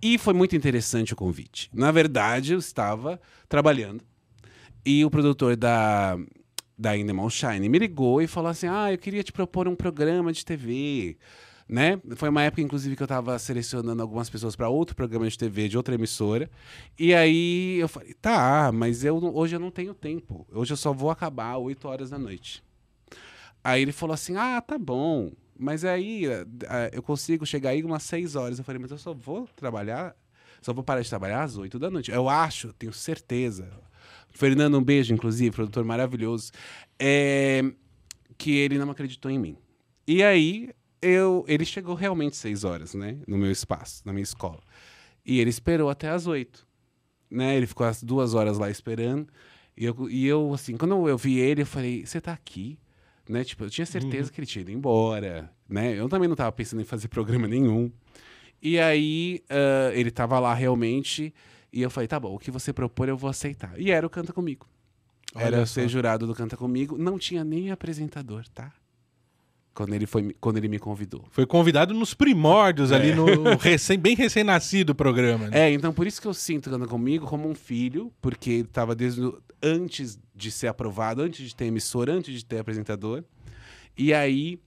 E 0.00 0.16
foi 0.18 0.32
muito 0.34 0.54
interessante 0.54 1.12
o 1.12 1.16
convite. 1.16 1.68
Na 1.74 1.90
verdade, 1.90 2.52
eu 2.52 2.58
estava 2.60 3.20
trabalhando 3.48 4.04
e 4.88 5.04
o 5.04 5.10
produtor 5.10 5.54
da, 5.54 6.16
da 6.78 6.96
Endemol 6.96 7.28
Shine 7.28 7.68
me 7.68 7.78
ligou 7.78 8.22
e 8.22 8.26
falou 8.26 8.50
assim: 8.50 8.68
Ah, 8.68 8.90
eu 8.90 8.96
queria 8.96 9.22
te 9.22 9.30
propor 9.30 9.68
um 9.68 9.76
programa 9.76 10.32
de 10.32 10.42
TV. 10.42 11.18
Né? 11.68 12.00
Foi 12.16 12.30
uma 12.30 12.42
época, 12.42 12.62
inclusive, 12.62 12.96
que 12.96 13.02
eu 13.02 13.04
estava 13.04 13.38
selecionando 13.38 14.00
algumas 14.00 14.30
pessoas 14.30 14.56
para 14.56 14.70
outro 14.70 14.96
programa 14.96 15.28
de 15.28 15.36
TV 15.36 15.68
de 15.68 15.76
outra 15.76 15.94
emissora. 15.94 16.50
E 16.98 17.14
aí 17.14 17.78
eu 17.78 17.86
falei, 17.86 18.14
tá, 18.14 18.72
mas 18.72 19.04
eu, 19.04 19.18
hoje 19.18 19.54
eu 19.54 19.60
não 19.60 19.70
tenho 19.70 19.92
tempo. 19.92 20.46
Hoje 20.50 20.72
eu 20.72 20.76
só 20.78 20.90
vou 20.90 21.10
acabar 21.10 21.58
8 21.58 21.86
horas 21.86 22.08
da 22.08 22.18
noite. 22.18 22.64
Aí 23.62 23.82
ele 23.82 23.92
falou 23.92 24.14
assim: 24.14 24.36
ah, 24.36 24.58
tá 24.62 24.78
bom. 24.78 25.30
Mas 25.58 25.84
aí 25.84 26.24
eh, 26.24 26.46
eh, 26.62 26.90
eu 26.94 27.02
consigo 27.02 27.44
chegar 27.44 27.70
aí 27.70 27.84
umas 27.84 28.04
6 28.04 28.36
horas. 28.36 28.58
Eu 28.58 28.64
falei, 28.64 28.80
mas 28.80 28.90
eu 28.90 28.96
só 28.96 29.12
vou 29.12 29.46
trabalhar, 29.54 30.16
só 30.62 30.72
vou 30.72 30.82
parar 30.82 31.02
de 31.02 31.10
trabalhar 31.10 31.42
às 31.42 31.58
8 31.58 31.78
da 31.78 31.90
noite. 31.90 32.10
Eu 32.10 32.26
acho, 32.26 32.72
tenho 32.72 32.92
certeza. 32.94 33.68
Fernando, 34.38 34.78
um 34.78 34.82
beijo, 34.84 35.12
inclusive, 35.12 35.50
produtor 35.50 35.84
maravilhoso. 35.84 36.52
É, 36.96 37.60
que 38.38 38.56
ele 38.56 38.78
não 38.78 38.88
acreditou 38.88 39.28
em 39.28 39.36
mim. 39.36 39.56
E 40.06 40.22
aí, 40.22 40.70
eu, 41.02 41.44
ele 41.48 41.64
chegou 41.64 41.96
realmente 41.96 42.36
seis 42.36 42.62
horas, 42.62 42.94
né? 42.94 43.18
No 43.26 43.36
meu 43.36 43.50
espaço, 43.50 44.00
na 44.04 44.12
minha 44.12 44.22
escola. 44.22 44.60
E 45.26 45.40
ele 45.40 45.50
esperou 45.50 45.90
até 45.90 46.08
as 46.08 46.28
oito. 46.28 46.68
Né? 47.28 47.56
Ele 47.56 47.66
ficou 47.66 47.84
as 47.84 48.00
duas 48.00 48.32
horas 48.34 48.58
lá 48.58 48.70
esperando. 48.70 49.26
E 49.76 49.84
eu, 49.84 50.08
e 50.08 50.24
eu 50.24 50.54
assim, 50.54 50.76
quando 50.76 51.08
eu, 51.08 51.18
vi 51.18 51.40
ele, 51.40 51.62
eu 51.62 51.66
falei, 51.66 52.06
você 52.06 52.20
tá 52.20 52.32
aqui? 52.32 52.78
Né? 53.28 53.42
Tipo, 53.42 53.64
eu 53.64 53.70
tinha 53.70 53.86
certeza 53.86 54.30
que 54.30 54.38
ele 54.38 54.46
tinha 54.46 54.62
ido 54.62 54.70
embora, 54.70 55.52
né? 55.68 55.98
Eu 55.98 56.08
também 56.08 56.28
não 56.28 56.36
tava 56.36 56.52
pensando 56.52 56.80
em 56.80 56.84
fazer 56.84 57.08
programa 57.10 57.48
nenhum. 57.48 57.90
E 58.62 58.78
aí, 58.78 59.42
ah, 59.50 59.90
ele 59.94 60.12
tava 60.12 60.38
lá 60.38 60.54
realmente, 60.54 61.34
e 61.72 61.82
eu 61.82 61.90
falei, 61.90 62.08
tá 62.08 62.18
bom, 62.18 62.34
o 62.34 62.38
que 62.38 62.50
você 62.50 62.72
propor 62.72 63.08
eu 63.08 63.16
vou 63.16 63.28
aceitar. 63.28 63.78
E 63.78 63.90
era 63.90 64.06
o 64.06 64.10
Canta 64.10 64.32
Comigo. 64.32 64.66
Era 65.34 65.46
Olha 65.46 65.56
eu 65.56 65.66
só. 65.66 65.74
ser 65.74 65.88
jurado 65.88 66.26
do 66.26 66.34
Canta 66.34 66.56
Comigo. 66.56 66.96
Não 66.96 67.18
tinha 67.18 67.44
nem 67.44 67.70
apresentador, 67.70 68.44
tá? 68.54 68.72
Quando 69.74 69.94
ele, 69.94 70.06
foi, 70.06 70.34
quando 70.40 70.56
ele 70.56 70.66
me 70.66 70.78
convidou. 70.78 71.24
Foi 71.30 71.46
convidado 71.46 71.94
nos 71.94 72.12
primórdios 72.12 72.90
ali, 72.90 73.14
no 73.14 73.26
recém, 73.60 73.96
bem 73.96 74.16
recém-nascido 74.16 74.94
programa. 74.94 75.48
Né? 75.48 75.68
É, 75.68 75.72
então 75.72 75.92
por 75.92 76.06
isso 76.06 76.20
que 76.20 76.26
eu 76.26 76.34
sinto 76.34 76.68
Canta 76.68 76.86
Comigo 76.86 77.26
como 77.26 77.48
um 77.48 77.54
filho, 77.54 78.12
porque 78.20 78.50
ele 78.50 78.62
estava 78.62 78.94
desde 78.94 79.22
antes 79.62 80.18
de 80.34 80.50
ser 80.50 80.66
aprovado, 80.66 81.22
antes 81.22 81.46
de 81.46 81.54
ter 81.54 81.66
emissor, 81.66 82.08
antes 82.08 82.34
de 82.34 82.44
ter 82.44 82.58
apresentador. 82.58 83.22
E 83.96 84.12
aí, 84.12 84.58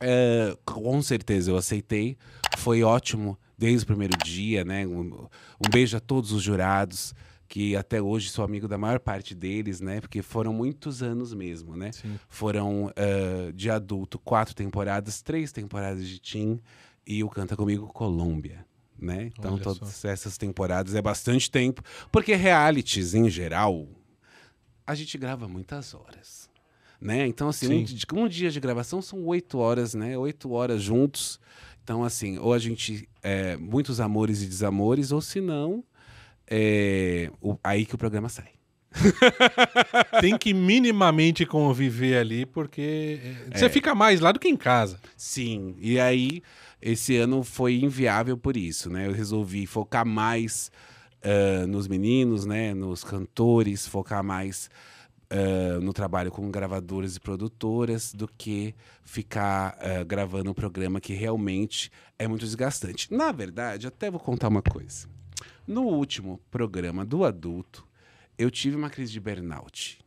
é, 0.00 0.56
com 0.64 1.00
certeza 1.02 1.50
eu 1.50 1.56
aceitei. 1.56 2.16
Foi 2.58 2.82
ótimo 2.82 3.38
desde 3.62 3.84
o 3.84 3.86
primeiro 3.86 4.18
dia, 4.24 4.64
né? 4.64 4.84
Um, 4.84 5.28
um 5.64 5.70
beijo 5.70 5.96
a 5.96 6.00
todos 6.00 6.32
os 6.32 6.42
jurados, 6.42 7.14
que 7.46 7.76
até 7.76 8.02
hoje 8.02 8.28
sou 8.28 8.44
amigo 8.44 8.66
da 8.66 8.76
maior 8.76 8.98
parte 8.98 9.36
deles, 9.36 9.80
né? 9.80 10.00
Porque 10.00 10.20
foram 10.20 10.52
muitos 10.52 11.00
anos 11.00 11.32
mesmo, 11.32 11.76
né? 11.76 11.92
Sim. 11.92 12.18
Foram 12.28 12.90
eh, 12.96 13.52
de 13.54 13.70
adulto 13.70 14.18
quatro 14.18 14.52
temporadas, 14.52 15.22
três 15.22 15.52
temporadas 15.52 16.08
de 16.08 16.18
Tim 16.18 16.58
e 17.06 17.22
o 17.22 17.30
Canta 17.30 17.56
Comigo 17.56 17.86
Colômbia. 17.86 18.66
Né? 18.98 19.30
Então, 19.36 19.54
Olha 19.54 19.62
todas 19.62 20.04
essas 20.04 20.36
temporadas 20.36 20.96
é 20.96 21.02
bastante 21.02 21.50
tempo, 21.50 21.82
porque 22.10 22.34
realities, 22.34 23.14
em 23.14 23.28
geral, 23.30 23.88
a 24.84 24.94
gente 24.94 25.16
grava 25.18 25.46
muitas 25.46 25.94
horas. 25.94 26.50
Né? 27.00 27.26
Então, 27.26 27.48
assim, 27.48 27.84
um, 28.14 28.20
um 28.20 28.28
dia 28.28 28.48
de 28.48 28.60
gravação 28.60 29.02
são 29.02 29.24
oito 29.24 29.58
horas, 29.58 29.92
né? 29.92 30.16
Oito 30.16 30.52
horas 30.52 30.80
juntos. 30.80 31.40
Então, 31.82 32.04
assim, 32.04 32.38
ou 32.38 32.52
a 32.52 32.58
gente. 32.58 33.08
é, 33.22 33.56
muitos 33.56 34.00
amores 34.00 34.42
e 34.42 34.46
desamores, 34.46 35.10
ou 35.12 35.20
se 35.20 35.40
não, 35.40 35.82
é, 36.48 37.30
o- 37.40 37.56
aí 37.62 37.84
que 37.86 37.94
o 37.94 37.98
programa 37.98 38.28
sai. 38.28 38.48
Tem 40.20 40.36
que 40.36 40.52
minimamente 40.52 41.46
conviver 41.46 42.18
ali, 42.18 42.44
porque 42.46 43.20
é, 43.50 43.58
você 43.58 43.64
É. 43.66 43.68
fica 43.68 43.94
mais 43.94 44.20
lá 44.20 44.32
do 44.32 44.38
que 44.40 44.48
em 44.48 44.56
casa. 44.56 44.98
Sim, 45.16 45.74
e 45.78 45.98
aí 45.98 46.42
esse 46.80 47.16
ano 47.16 47.42
foi 47.42 47.76
inviável 47.80 48.36
por 48.36 48.56
isso, 48.56 48.90
né? 48.90 49.06
Eu 49.06 49.12
resolvi 49.12 49.66
focar 49.66 50.04
mais 50.06 50.70
ah, 51.22 51.66
nos 51.66 51.86
meninos, 51.88 52.44
né? 52.44 52.74
Nos 52.74 53.02
cantores, 53.04 53.86
focar 53.86 54.22
mais 54.24 54.68
ah, 55.32 55.80
no 55.80 55.92
trabalho 55.94 56.30
com 56.30 56.50
gravadores 56.50 57.16
e 57.16 57.20
produtoras 57.20 58.12
do 58.12 58.28
que 58.28 58.74
ficar 59.02 59.76
ah, 59.80 60.04
gravando 60.04 60.50
um 60.50 60.54
programa 60.54 61.00
que 61.00 61.14
realmente 61.14 61.90
é 62.18 62.28
muito 62.28 62.44
desgastante. 62.44 63.12
Na 63.12 63.32
verdade, 63.32 63.86
até 63.86 64.10
vou 64.10 64.20
contar 64.20 64.48
uma 64.48 64.60
coisa. 64.62 65.08
No 65.66 65.82
último 65.84 66.38
programa 66.50 67.04
do 67.04 67.24
adulto, 67.24 67.86
eu 68.36 68.50
tive 68.50 68.76
uma 68.76 68.90
crise 68.90 69.12
de 69.12 69.20
burnout. 69.20 69.98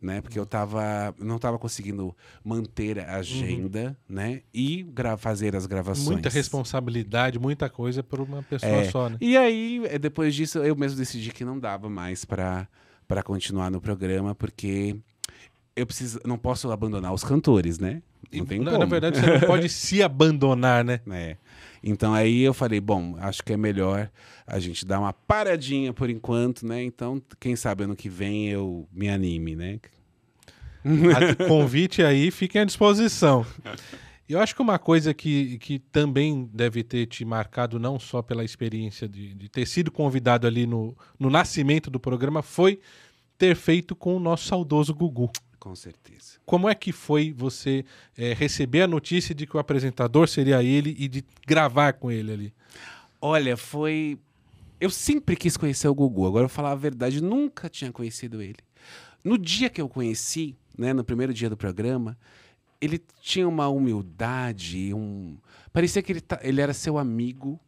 Né? 0.00 0.20
Porque 0.20 0.36
eu 0.36 0.44
tava, 0.44 1.14
não 1.16 1.36
estava 1.36 1.60
conseguindo 1.60 2.12
manter 2.42 2.98
a 2.98 3.18
agenda, 3.18 3.96
né? 4.08 4.42
E 4.52 4.84
fazer 5.16 5.54
as 5.54 5.64
gravações. 5.64 6.08
Muita 6.08 6.28
responsabilidade, 6.28 7.38
muita 7.38 7.70
coisa 7.70 8.02
por 8.02 8.20
uma 8.20 8.42
pessoa 8.42 8.72
É. 8.72 8.90
só, 8.90 9.08
né? 9.08 9.16
E 9.20 9.36
aí, 9.36 9.80
eh, 9.84 10.00
depois 10.00 10.34
disso, 10.34 10.58
eu 10.58 10.74
mesmo 10.74 10.98
decidi 10.98 11.30
que 11.30 11.44
não 11.44 11.56
dava 11.56 11.88
mais 11.88 12.24
para 12.24 12.66
para 13.12 13.22
continuar 13.22 13.70
no 13.70 13.78
programa, 13.78 14.34
porque 14.34 14.96
eu 15.76 15.84
preciso, 15.84 16.18
não 16.24 16.38
posso 16.38 16.72
abandonar 16.72 17.12
os 17.12 17.22
cantores, 17.22 17.78
né? 17.78 18.00
Não 18.32 18.46
tem 18.46 18.58
na, 18.58 18.70
como. 18.70 18.84
na 18.84 18.86
verdade, 18.86 19.20
você 19.20 19.26
não 19.26 19.40
pode 19.40 19.68
se 19.68 20.02
abandonar, 20.02 20.82
né? 20.82 20.98
É. 21.12 21.36
Então 21.84 22.14
aí 22.14 22.40
eu 22.40 22.54
falei, 22.54 22.80
bom, 22.80 23.14
acho 23.18 23.42
que 23.42 23.52
é 23.52 23.56
melhor 23.56 24.10
a 24.46 24.58
gente 24.58 24.86
dar 24.86 24.98
uma 24.98 25.12
paradinha 25.12 25.92
por 25.92 26.08
enquanto, 26.08 26.66
né? 26.66 26.82
Então, 26.82 27.20
quem 27.38 27.54
sabe 27.54 27.84
ano 27.84 27.94
que 27.94 28.08
vem 28.08 28.48
eu 28.48 28.88
me 28.90 29.10
anime, 29.10 29.54
né? 29.54 29.78
A 30.82 31.46
convite 31.46 32.02
aí, 32.02 32.30
fiquem 32.30 32.62
à 32.62 32.64
disposição. 32.64 33.44
Eu 34.32 34.40
acho 34.40 34.54
que 34.54 34.62
uma 34.62 34.78
coisa 34.78 35.12
que, 35.12 35.58
que 35.58 35.78
também 35.78 36.48
deve 36.54 36.82
ter 36.82 37.04
te 37.04 37.22
marcado, 37.22 37.78
não 37.78 37.98
só 37.98 38.22
pela 38.22 38.42
experiência 38.42 39.06
de, 39.06 39.34
de 39.34 39.46
ter 39.46 39.66
sido 39.66 39.90
convidado 39.90 40.46
ali 40.46 40.66
no, 40.66 40.96
no 41.18 41.28
nascimento 41.28 41.90
do 41.90 42.00
programa, 42.00 42.40
foi 42.40 42.80
ter 43.36 43.54
feito 43.54 43.94
com 43.94 44.16
o 44.16 44.20
nosso 44.20 44.46
saudoso 44.46 44.94
Gugu. 44.94 45.30
Com 45.58 45.76
certeza. 45.76 46.40
Como 46.46 46.66
é 46.66 46.74
que 46.74 46.92
foi 46.92 47.30
você 47.30 47.84
é, 48.16 48.32
receber 48.32 48.82
a 48.82 48.86
notícia 48.86 49.34
de 49.34 49.46
que 49.46 49.54
o 49.54 49.60
apresentador 49.60 50.26
seria 50.26 50.62
ele 50.62 50.96
e 50.98 51.08
de 51.08 51.22
gravar 51.46 51.92
com 51.92 52.10
ele 52.10 52.32
ali? 52.32 52.54
Olha, 53.20 53.54
foi. 53.54 54.18
Eu 54.80 54.88
sempre 54.88 55.36
quis 55.36 55.58
conhecer 55.58 55.88
o 55.88 55.94
Gugu. 55.94 56.26
Agora, 56.26 56.44
eu 56.44 56.48
vou 56.48 56.54
falar 56.54 56.72
a 56.72 56.76
verdade, 56.76 57.22
nunca 57.22 57.68
tinha 57.68 57.92
conhecido 57.92 58.40
ele. 58.40 58.58
No 59.22 59.36
dia 59.36 59.68
que 59.68 59.80
eu 59.80 59.90
conheci, 59.90 60.56
né, 60.76 60.94
no 60.94 61.04
primeiro 61.04 61.34
dia 61.34 61.50
do 61.50 61.56
programa, 61.56 62.16
ele 62.82 63.00
tinha 63.20 63.48
uma 63.48 63.68
humildade, 63.68 64.92
um. 64.92 65.38
Parecia 65.72 66.02
que 66.02 66.10
ele, 66.10 66.20
tá... 66.20 66.40
ele 66.42 66.60
era 66.60 66.74
seu 66.74 66.98
amigo, 66.98 67.60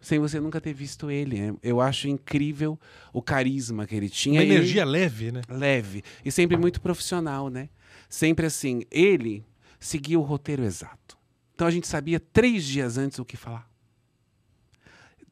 sem 0.00 0.20
você 0.20 0.38
nunca 0.38 0.60
ter 0.60 0.72
visto 0.72 1.10
ele. 1.10 1.40
Né? 1.40 1.56
Eu 1.60 1.80
acho 1.80 2.06
incrível 2.06 2.78
o 3.12 3.20
carisma 3.20 3.84
que 3.84 3.96
ele 3.96 4.08
tinha. 4.08 4.40
Uma 4.40 4.44
energia 4.46 4.82
ele... 4.82 4.90
leve, 4.92 5.32
né? 5.32 5.42
Leve. 5.48 6.04
E 6.24 6.30
sempre 6.30 6.56
muito 6.56 6.80
profissional, 6.80 7.50
né? 7.50 7.68
Sempre 8.08 8.46
assim. 8.46 8.82
Ele 8.92 9.44
seguia 9.80 10.18
o 10.18 10.22
roteiro 10.22 10.62
exato. 10.62 11.18
Então 11.52 11.66
a 11.66 11.70
gente 11.70 11.88
sabia 11.88 12.20
três 12.20 12.64
dias 12.64 12.96
antes 12.96 13.18
o 13.18 13.24
que 13.24 13.36
falar. 13.36 13.68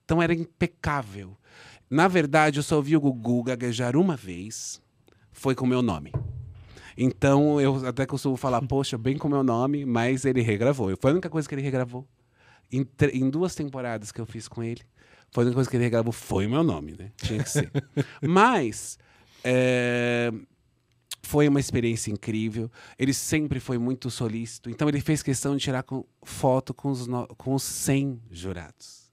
Então 0.04 0.20
era 0.20 0.34
impecável. 0.34 1.38
Na 1.88 2.08
verdade, 2.08 2.58
eu 2.58 2.62
só 2.62 2.76
ouvi 2.76 2.96
o 2.96 3.00
Gugu 3.00 3.44
gaguejar 3.44 3.96
uma 3.96 4.16
vez. 4.16 4.82
Foi 5.30 5.54
com 5.54 5.64
o 5.64 5.68
meu 5.68 5.80
nome. 5.80 6.12
Então 7.00 7.60
eu 7.60 7.86
até 7.86 8.04
costumo 8.04 8.36
falar, 8.36 8.60
poxa, 8.62 8.98
bem 8.98 9.16
com 9.16 9.28
o 9.28 9.30
meu 9.30 9.44
nome, 9.44 9.86
mas 9.86 10.24
ele 10.24 10.42
regravou. 10.42 10.94
Foi 11.00 11.12
a 11.12 11.14
única 11.14 11.30
coisa 11.30 11.48
que 11.48 11.54
ele 11.54 11.62
regravou 11.62 12.04
em, 12.72 12.86
em, 13.12 13.30
duas 13.30 13.54
temporadas 13.54 14.12
que 14.12 14.20
eu 14.20 14.26
fiz 14.26 14.48
com 14.48 14.62
ele, 14.62 14.82
foi 15.30 15.42
a 15.42 15.46
única 15.46 15.54
coisa 15.54 15.70
que 15.70 15.76
ele 15.76 15.84
regravou 15.84 16.12
foi 16.12 16.46
o 16.46 16.50
meu 16.50 16.62
nome, 16.62 16.96
né? 16.98 17.12
Tinha 17.16 17.42
que 17.42 17.50
ser. 17.50 17.70
Mas 18.20 18.98
é, 19.44 20.32
foi 21.22 21.48
uma 21.48 21.60
experiência 21.60 22.10
incrível. 22.10 22.70
Ele 22.98 23.12
sempre 23.12 23.60
foi 23.60 23.78
muito 23.78 24.10
solícito. 24.10 24.70
Então 24.70 24.88
ele 24.88 25.00
fez 25.00 25.22
questão 25.22 25.56
de 25.56 25.62
tirar 25.62 25.82
com, 25.82 26.04
foto 26.22 26.72
com 26.74 26.90
os, 26.90 27.06
no, 27.06 27.26
com 27.28 27.54
os 27.54 27.62
100 27.62 28.22
jurados. 28.30 29.08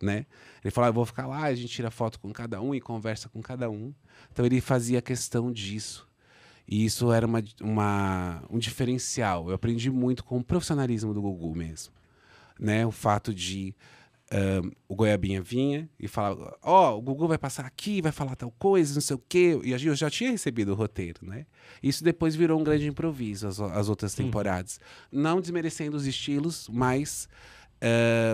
Né? 0.00 0.26
Ele 0.64 0.70
falou: 0.70 0.86
ah, 0.86 0.90
eu 0.90 0.94
vou 0.94 1.04
ficar 1.04 1.26
lá, 1.26 1.44
a 1.44 1.54
gente 1.54 1.68
tira 1.68 1.90
foto 1.90 2.18
com 2.18 2.32
cada 2.32 2.60
um 2.60 2.74
e 2.74 2.80
conversa 2.80 3.28
com 3.28 3.42
cada 3.42 3.68
um. 3.68 3.92
Então 4.32 4.46
ele 4.46 4.60
fazia 4.60 5.02
questão 5.02 5.52
disso. 5.52 6.09
E 6.70 6.84
isso 6.84 7.12
era 7.12 7.26
uma, 7.26 7.42
uma, 7.60 8.44
um 8.48 8.58
diferencial. 8.58 9.48
Eu 9.48 9.56
aprendi 9.56 9.90
muito 9.90 10.22
com 10.24 10.38
o 10.38 10.44
profissionalismo 10.44 11.12
do 11.12 11.20
Gugu 11.20 11.54
mesmo 11.54 11.92
né? 12.60 12.86
O 12.86 12.90
fato 12.90 13.32
de 13.32 13.74
um, 14.32 14.70
o 14.86 14.94
Goiabinha 14.94 15.40
vinha 15.40 15.88
e 15.98 16.06
falava, 16.06 16.56
ó, 16.62 16.92
oh, 16.92 16.98
o 16.98 17.00
Gugu 17.00 17.26
vai 17.26 17.38
passar 17.38 17.64
aqui, 17.64 18.02
vai 18.02 18.12
falar 18.12 18.36
tal 18.36 18.50
coisa, 18.52 18.94
não 18.94 19.00
sei 19.00 19.16
o 19.16 19.22
quê. 19.28 19.58
E 19.64 19.72
eu 19.72 19.96
já 19.96 20.10
tinha 20.10 20.30
recebido 20.30 20.72
o 20.72 20.74
roteiro, 20.74 21.20
né? 21.22 21.46
Isso 21.82 22.04
depois 22.04 22.36
virou 22.36 22.60
um 22.60 22.62
grande 22.62 22.86
improviso, 22.86 23.48
as, 23.48 23.58
as 23.58 23.88
outras 23.88 24.14
temporadas. 24.14 24.78
Uhum. 25.10 25.22
Não 25.22 25.40
desmerecendo 25.40 25.96
os 25.96 26.06
estilos, 26.06 26.68
mas 26.70 27.28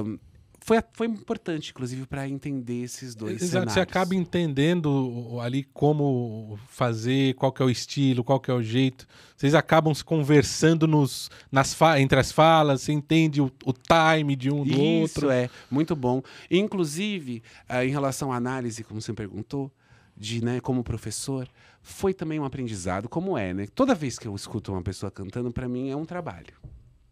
um, 0.04 0.18
foi, 0.66 0.82
foi 0.94 1.06
importante, 1.06 1.70
inclusive, 1.70 2.06
para 2.06 2.28
entender 2.28 2.82
esses 2.82 3.14
dois 3.14 3.34
Exato, 3.34 3.50
cenários. 3.50 3.72
você 3.74 3.78
acaba 3.78 4.16
entendendo 4.16 5.38
ali 5.40 5.62
como 5.62 6.58
fazer, 6.66 7.34
qual 7.34 7.52
que 7.52 7.62
é 7.62 7.64
o 7.64 7.70
estilo, 7.70 8.24
qual 8.24 8.40
que 8.40 8.50
é 8.50 8.54
o 8.54 8.60
jeito. 8.60 9.06
Vocês 9.36 9.54
acabam 9.54 9.94
se 9.94 10.02
conversando 10.02 10.88
nos, 10.88 11.30
nas 11.52 11.80
entre 11.98 12.18
as 12.18 12.32
falas, 12.32 12.82
você 12.82 12.90
entende 12.90 13.40
o, 13.40 13.48
o 13.64 13.72
time 13.72 14.34
de 14.34 14.50
um 14.50 14.64
do 14.64 14.72
Isso, 14.72 14.80
outro. 14.80 15.26
Isso, 15.26 15.30
é. 15.30 15.48
Muito 15.70 15.94
bom. 15.94 16.20
Inclusive, 16.50 17.44
uh, 17.70 17.84
em 17.84 17.90
relação 17.90 18.32
à 18.32 18.36
análise, 18.36 18.82
como 18.82 19.00
você 19.00 19.12
perguntou, 19.12 19.70
de, 20.16 20.44
né, 20.44 20.58
como 20.58 20.82
professor, 20.82 21.48
foi 21.80 22.12
também 22.12 22.40
um 22.40 22.44
aprendizado, 22.44 23.08
como 23.08 23.38
é, 23.38 23.54
né? 23.54 23.68
Toda 23.72 23.94
vez 23.94 24.18
que 24.18 24.26
eu 24.26 24.34
escuto 24.34 24.72
uma 24.72 24.82
pessoa 24.82 25.12
cantando, 25.12 25.52
para 25.52 25.68
mim 25.68 25.90
é 25.90 25.96
um 25.96 26.04
trabalho 26.04 26.54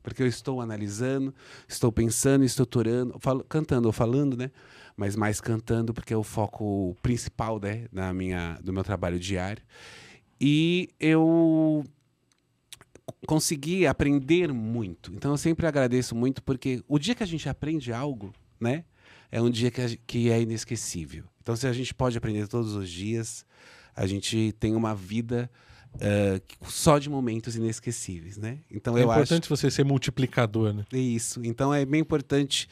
porque 0.04 0.22
eu 0.22 0.26
estou 0.26 0.60
analisando, 0.60 1.34
estou 1.66 1.90
pensando, 1.90 2.44
estruturando, 2.44 3.16
falo, 3.18 3.42
cantando 3.42 3.88
ou 3.88 3.92
falando, 3.92 4.36
né? 4.36 4.50
Mas 4.94 5.16
mais 5.16 5.40
cantando 5.40 5.94
porque 5.94 6.12
é 6.12 6.16
o 6.16 6.22
foco 6.22 6.94
principal, 7.02 7.58
né, 7.58 7.86
na 7.90 8.12
minha, 8.12 8.60
do 8.62 8.70
meu 8.70 8.84
trabalho 8.84 9.18
diário. 9.18 9.62
E 10.38 10.90
eu 11.00 11.82
consegui 13.26 13.86
aprender 13.86 14.52
muito. 14.52 15.10
Então 15.14 15.30
eu 15.30 15.38
sempre 15.38 15.66
agradeço 15.66 16.14
muito 16.14 16.42
porque 16.42 16.84
o 16.86 16.98
dia 16.98 17.14
que 17.14 17.22
a 17.22 17.26
gente 17.26 17.48
aprende 17.48 17.90
algo, 17.90 18.30
né, 18.60 18.84
é 19.32 19.40
um 19.40 19.50
dia 19.50 19.70
que, 19.70 19.80
a, 19.80 19.88
que 20.06 20.30
é 20.30 20.42
inesquecível. 20.42 21.24
Então 21.42 21.56
se 21.56 21.66
a 21.66 21.72
gente 21.72 21.94
pode 21.94 22.18
aprender 22.18 22.46
todos 22.46 22.74
os 22.74 22.90
dias, 22.90 23.46
a 23.96 24.06
gente 24.06 24.54
tem 24.60 24.76
uma 24.76 24.94
vida 24.94 25.50
Uh, 25.94 26.68
só 26.68 26.98
de 26.98 27.08
momentos 27.08 27.54
inesquecíveis, 27.54 28.36
né? 28.36 28.58
Então 28.70 28.98
é 28.98 29.02
eu 29.02 29.04
importante 29.04 29.44
acho... 29.44 29.56
você 29.56 29.70
ser 29.70 29.84
multiplicador, 29.84 30.72
né? 30.72 30.84
Isso. 30.92 31.40
Então 31.44 31.72
é 31.72 31.84
bem 31.84 32.00
importante 32.00 32.68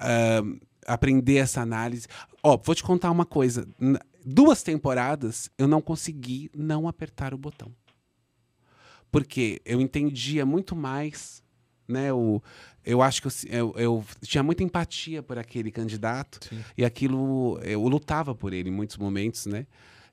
uh, 0.00 0.58
aprender 0.86 1.36
essa 1.36 1.60
análise. 1.60 2.06
Ó, 2.42 2.56
vou 2.56 2.74
te 2.74 2.82
contar 2.82 3.10
uma 3.10 3.26
coisa. 3.26 3.68
Duas 4.24 4.62
temporadas 4.62 5.50
eu 5.58 5.68
não 5.68 5.82
consegui 5.82 6.50
não 6.56 6.88
apertar 6.88 7.34
o 7.34 7.38
botão, 7.38 7.70
porque 9.10 9.60
eu 9.66 9.80
entendia 9.80 10.46
muito 10.46 10.74
mais, 10.74 11.42
né? 11.86 12.10
O, 12.12 12.42
eu 12.84 13.02
acho 13.02 13.20
que 13.20 13.28
eu, 13.28 13.32
eu, 13.50 13.74
eu 13.76 14.04
tinha 14.22 14.42
muita 14.42 14.62
empatia 14.62 15.22
por 15.22 15.38
aquele 15.38 15.70
candidato 15.70 16.40
Sim. 16.48 16.64
e 16.76 16.84
aquilo 16.84 17.58
eu 17.62 17.86
lutava 17.86 18.34
por 18.34 18.52
ele 18.54 18.70
em 18.70 18.72
muitos 18.72 18.96
momentos, 18.96 19.44
né? 19.44 19.66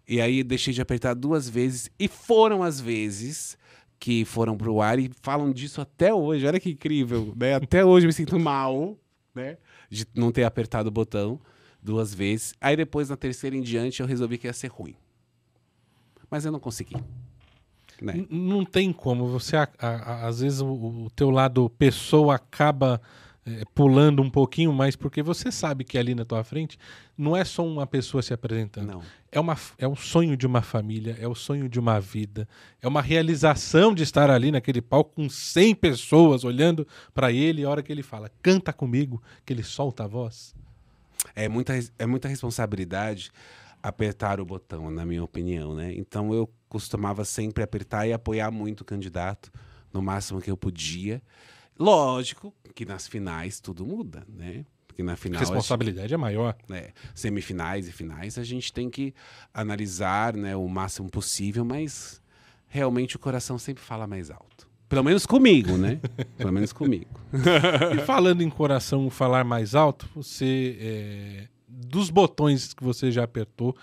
E 0.10 0.19
aí 0.19 0.43
deixei 0.43 0.74
de 0.74 0.82
apertar 0.82 1.13
duas 1.13 1.48
vezes. 1.48 1.91
E 2.00 2.08
foram 2.08 2.63
as 2.63 2.82
vezes 2.82 3.56
que 4.00 4.26
foram 4.26 4.58
pro 4.58 4.82
ar 4.82 4.98
e 4.98 5.12
falam 5.22 5.52
disso 5.52 5.80
até 5.82 6.12
hoje. 6.12 6.48
Olha 6.48 6.60
que 6.60 6.72
incrível, 6.72 7.32
né? 7.38 7.54
Até 7.54 7.86
hoje 7.86 8.08
me 8.08 8.13
sinto 8.13 8.39
mal, 8.39 8.98
né? 9.36 9.58
De 9.88 10.08
não 10.15 10.32
ter 10.32 10.45
apertado 10.45 10.89
o 10.89 10.91
botão 10.91 11.39
duas 11.80 12.12
vezes. 12.12 12.56
Aí 12.60 12.76
depois, 12.76 13.10
na 13.10 13.15
terceira 13.15 13.56
em 13.56 13.62
diante, 13.62 14.00
eu 14.00 14.08
resolvi 14.08 14.39
que 14.39 14.48
ia 14.48 14.54
ser 14.54 14.69
ruim. 14.69 14.95
Mas 16.28 16.43
eu 16.43 16.52
não 16.52 16.60
consegui. 16.60 16.95
Né? 18.02 18.26
Não 18.32 18.65
tem 18.65 18.91
como. 18.91 19.28
Você, 19.28 19.58
a, 19.58 19.69
a, 19.78 20.28
às 20.28 20.39
vezes, 20.39 20.60
o, 20.60 21.06
o 21.06 21.10
teu 21.15 21.30
lado 21.30 21.69
pessoa 21.78 22.36
acaba 22.36 23.00
é, 23.60 23.64
pulando 23.74 24.22
um 24.22 24.30
pouquinho 24.30 24.72
mais, 24.72 24.96
porque 24.96 25.24
você 25.24 25.52
sabe 25.52 25.84
que 25.84 25.98
ali 25.98 26.14
na 26.14 26.26
tua 26.26 26.44
frente 26.44 26.78
não 27.18 27.36
é 27.36 27.44
só 27.44 27.66
uma 27.66 27.88
pessoa 27.88 28.22
se 28.22 28.34
apresentando. 28.34 28.88
Não. 28.88 29.02
É, 29.32 29.40
uma, 29.40 29.58
é 29.78 29.88
o 29.88 29.96
sonho 29.96 30.36
de 30.36 30.46
uma 30.46 30.62
família, 30.62 31.18
é 31.20 31.28
o 31.28 31.36
sonho 31.36 31.70
de 31.70 31.80
uma 31.80 32.00
vida, 32.00 32.48
é 32.82 32.88
uma 32.88 33.02
realização 33.02 33.94
de 33.94 34.04
estar 34.04 34.30
ali 34.30 34.52
naquele 34.52 34.82
palco 34.82 35.16
com 35.16 35.30
100 35.30 35.76
pessoas 35.76 36.44
olhando 36.44 36.88
para 37.14 37.32
ele 37.32 37.62
e 37.62 37.66
a 37.66 37.70
hora 37.70 37.84
que 37.84 37.92
ele 37.92 38.04
fala, 38.04 38.32
canta 38.42 38.74
comigo, 38.74 39.22
que 39.46 39.54
ele 39.54 39.64
solta 39.64 40.04
a 40.04 40.08
voz. 40.08 40.56
É 41.36 41.48
muita, 41.48 41.74
é 41.98 42.06
muita 42.06 42.28
responsabilidade 42.28 43.32
apertar 43.82 44.40
o 44.40 44.46
botão, 44.46 44.90
na 44.92 45.06
minha 45.06 45.24
opinião, 45.24 45.74
né? 45.74 45.94
Então 45.96 46.34
eu 46.34 46.50
costumava 46.68 47.24
sempre 47.24 47.64
apertar 47.64 48.08
e 48.08 48.14
apoiar 48.14 48.52
muito 48.52 48.82
o 48.82 48.86
candidato 48.86 49.52
no 49.92 50.02
máximo 50.02 50.42
que 50.42 50.52
eu 50.52 50.58
podia. 50.58 51.22
Lógico 51.80 52.54
que 52.76 52.86
nas 52.86 53.08
finais 53.08 53.60
tudo 53.60 53.86
muda, 53.86 54.26
né? 54.28 54.65
Porque 54.88 55.02
na 55.02 55.15
final. 55.15 55.38
A 55.38 55.39
responsabilidade 55.39 56.10
gente, 56.10 56.13
é 56.13 56.18
maior. 56.18 56.56
Né, 56.68 56.89
semifinais 57.15 57.88
e 57.88 57.92
finais, 57.92 58.38
a 58.38 58.44
gente 58.44 58.72
tem 58.74 58.89
que 58.89 59.13
analisar 59.54 60.36
né, 60.36 60.56
o 60.56 60.68
máximo 60.68 61.10
possível, 61.10 61.63
mas 61.63 62.22
realmente 62.68 63.15
o 63.15 63.20
coração 63.20 63.58
sempre 63.58 63.84
fala 63.84 64.06
mais 64.06 64.30
alto. 64.30 64.68
Pelo 64.89 65.04
menos 65.04 65.26
comigo, 65.26 65.78
né? 65.78 66.00
Pelo 66.38 66.52
menos 66.52 66.74
comigo. 66.74 67.20
e 67.96 68.02
falando 68.06 68.42
em 68.42 68.50
coração 68.50 69.10
falar 69.10 69.44
mais 69.44 69.76
alto, 69.76 70.10
você. 70.15 70.78
É, 70.80 71.48
dos 71.68 72.10
botões 72.10 72.74
que 72.74 72.84
você 72.84 73.12
já 73.12 73.24
apertou, 73.24 73.76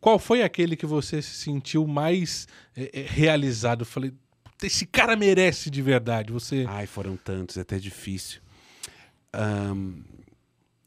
qual 0.00 0.18
foi 0.18 0.42
aquele 0.42 0.76
que 0.76 0.86
você 0.86 1.20
se 1.20 1.34
sentiu 1.34 1.86
mais 1.86 2.46
é, 2.76 3.00
é 3.00 3.02
realizado? 3.02 3.84
Falei, 3.84 4.12
esse 4.62 4.86
cara 4.86 5.16
merece 5.16 5.70
de 5.70 5.82
verdade. 5.82 6.32
Você. 6.32 6.64
Ai, 6.68 6.86
foram 6.86 7.16
tantos, 7.16 7.56
é 7.56 7.60
até 7.60 7.78
difícil. 7.78 8.40
Um, 9.34 10.02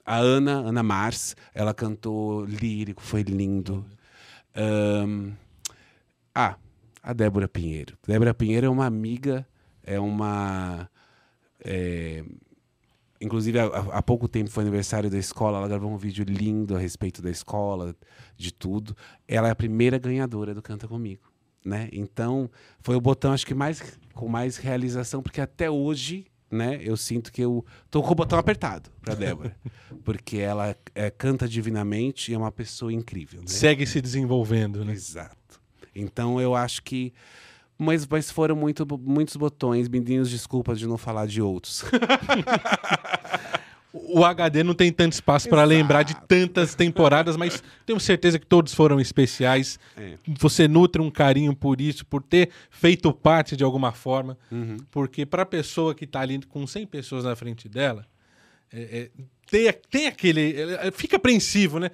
a 0.06 0.18
Ana, 0.18 0.54
Ana 0.54 0.84
Mars, 0.84 1.36
ela 1.54 1.74
cantou 1.74 2.46
lírico, 2.46 3.02
foi 3.02 3.24
lindo. 3.24 3.86
Um, 4.56 5.34
ah, 6.36 6.58
a 7.02 7.14
Débora 7.14 7.48
Pinheiro. 7.48 7.98
Débora 8.08 8.34
Pinheiro 8.34 8.68
é 8.68 8.70
uma 8.70 8.86
amiga, 8.86 9.48
é 9.84 10.00
uma. 10.00 10.90
É, 11.64 12.24
inclusive, 13.22 13.60
há, 13.60 13.66
há, 13.66 14.02
pouco 14.02 14.28
tempo 14.28 14.50
foi 14.50 14.64
aniversário 14.64 15.10
da 15.10 15.18
escola, 15.18 15.58
ela 15.58 15.68
gravou 15.68 15.90
um 15.90 15.98
vídeo 15.98 16.26
lindo 16.28 16.76
a 16.76 16.80
respeito 16.80 17.22
da 17.22 17.32
escola, 17.32 17.96
de 18.36 18.54
tudo. 18.54 18.96
Ela 19.28 19.48
é 19.48 19.52
a 19.52 19.56
primeira 19.56 19.98
ganhadora 19.98 20.54
do 20.54 20.62
Canta 20.62 20.88
Comigo 20.88 21.33
né? 21.66 21.90
Então, 21.92 22.50
foi 22.82 22.96
o 22.96 23.02
botão 23.02 23.32
acho 23.34 23.46
que 23.46 23.54
mais 23.54 23.82
com 24.14 24.28
mais 24.28 24.58
realização, 24.58 25.22
porque 25.24 25.42
até 25.42 25.70
hoje, 25.70 26.26
né, 26.52 26.80
eu 26.84 26.96
sinto 26.96 27.32
que 27.32 27.42
eu 27.42 27.66
tô 27.90 28.04
com 28.04 28.12
o 28.12 28.16
botão 28.16 28.38
apertado 28.38 28.92
para 29.02 29.16
Débora, 29.16 29.56
porque 30.04 30.38
ela 30.38 30.76
é, 30.94 31.10
canta 31.10 31.48
divinamente 31.48 32.32
e 32.32 32.36
é 32.36 32.38
uma 32.38 32.52
pessoa 32.52 32.94
incrível, 32.94 33.42
né? 33.42 33.48
Segue 33.48 33.88
se 33.88 34.00
desenvolvendo, 34.00 34.86
né? 34.86 34.94
Exato. 34.94 35.60
Então, 35.96 36.40
eu 36.40 36.54
acho 36.56 36.84
que 36.84 37.12
Mas, 37.78 38.06
mas 38.06 38.30
foram 38.30 38.56
muito, 38.56 38.86
muitos 39.00 39.36
botões, 39.36 39.90
meninos, 39.90 40.30
desculpas 40.30 40.78
de 40.78 40.88
não 40.88 40.98
falar 40.98 41.26
de 41.26 41.42
outros. 41.42 41.84
O 43.96 44.26
HD 44.26 44.64
não 44.64 44.74
tem 44.74 44.92
tanto 44.92 45.14
espaço 45.14 45.48
para 45.48 45.64
lembrar 45.64 46.02
de 46.02 46.16
tantas 46.28 46.74
temporadas, 46.74 47.38
mas 47.38 47.64
tenho 47.86 48.00
certeza 48.00 48.40
que 48.40 48.46
todos 48.46 48.74
foram 48.74 49.00
especiais. 49.00 49.80
É. 49.96 50.18
Você 50.40 50.68
nutre 50.68 51.00
um 51.00 51.12
carinho 51.12 51.56
por 51.56 51.80
isso, 51.80 52.04
por 52.04 52.24
ter 52.24 52.50
feito 52.72 53.14
parte 53.14 53.56
de 53.56 53.64
alguma 53.64 53.92
forma. 53.92 54.36
Uhum. 54.52 54.78
Porque 54.90 55.28
para 55.28 55.44
a 55.44 55.46
pessoa 55.46 55.94
que 55.94 56.06
está 56.06 56.22
ali 56.22 56.42
com 56.42 56.66
100 56.66 56.88
pessoas 56.88 57.24
na 57.24 57.36
frente 57.36 57.70
dela, 57.70 58.08
é, 58.72 58.82
é, 58.82 59.24
tem, 59.50 59.72
tem 59.92 60.08
aquele. 60.08 60.60
é, 60.60 60.92
Fica 60.92 61.18
apreensivo, 61.18 61.80
né? 61.80 61.92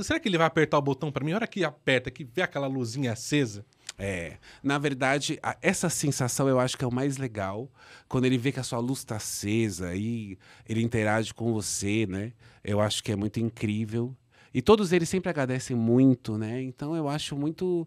Será 0.00 0.18
que 0.18 0.26
ele 0.26 0.38
vai 0.38 0.46
apertar 0.46 0.78
o 0.78 0.82
botão 0.82 1.12
para 1.12 1.22
mim? 1.22 1.32
A 1.32 1.34
hora 1.34 1.46
que 1.46 1.62
aperta, 1.62 2.10
que 2.10 2.24
vê 2.24 2.40
aquela 2.40 2.66
luzinha 2.66 3.12
acesa. 3.12 3.62
É, 4.04 4.38
na 4.64 4.78
verdade, 4.78 5.38
a- 5.40 5.56
essa 5.62 5.88
sensação 5.88 6.48
eu 6.48 6.58
acho 6.58 6.76
que 6.76 6.82
é 6.84 6.88
o 6.88 6.92
mais 6.92 7.18
legal, 7.18 7.70
quando 8.08 8.24
ele 8.24 8.36
vê 8.36 8.50
que 8.50 8.58
a 8.58 8.64
sua 8.64 8.80
luz 8.80 8.98
está 8.98 9.14
acesa 9.14 9.94
e 9.94 10.36
ele 10.68 10.82
interage 10.82 11.32
com 11.32 11.52
você, 11.52 12.04
né? 12.08 12.32
Eu 12.64 12.80
acho 12.80 13.00
que 13.00 13.12
é 13.12 13.16
muito 13.16 13.38
incrível. 13.38 14.12
E 14.52 14.60
todos 14.60 14.90
eles 14.92 15.08
sempre 15.08 15.30
agradecem 15.30 15.76
muito, 15.76 16.36
né? 16.36 16.60
Então 16.62 16.96
eu 16.96 17.08
acho 17.08 17.36
muito, 17.36 17.86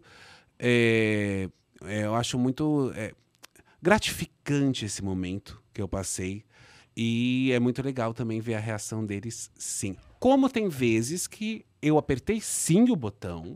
é, 0.58 1.50
é, 1.84 2.04
eu 2.06 2.14
acho 2.14 2.38
muito 2.38 2.90
é, 2.96 3.12
gratificante 3.82 4.86
esse 4.86 5.04
momento 5.04 5.62
que 5.74 5.82
eu 5.82 5.86
passei. 5.88 6.44
E 6.96 7.50
é 7.52 7.60
muito 7.60 7.82
legal 7.82 8.14
também 8.14 8.40
ver 8.40 8.54
a 8.54 8.58
reação 8.58 9.04
deles, 9.04 9.50
sim. 9.54 9.94
Como 10.18 10.48
tem 10.48 10.66
vezes 10.66 11.26
que 11.26 11.66
eu 11.82 11.98
apertei 11.98 12.40
sim 12.40 12.90
o 12.90 12.96
botão 12.96 13.54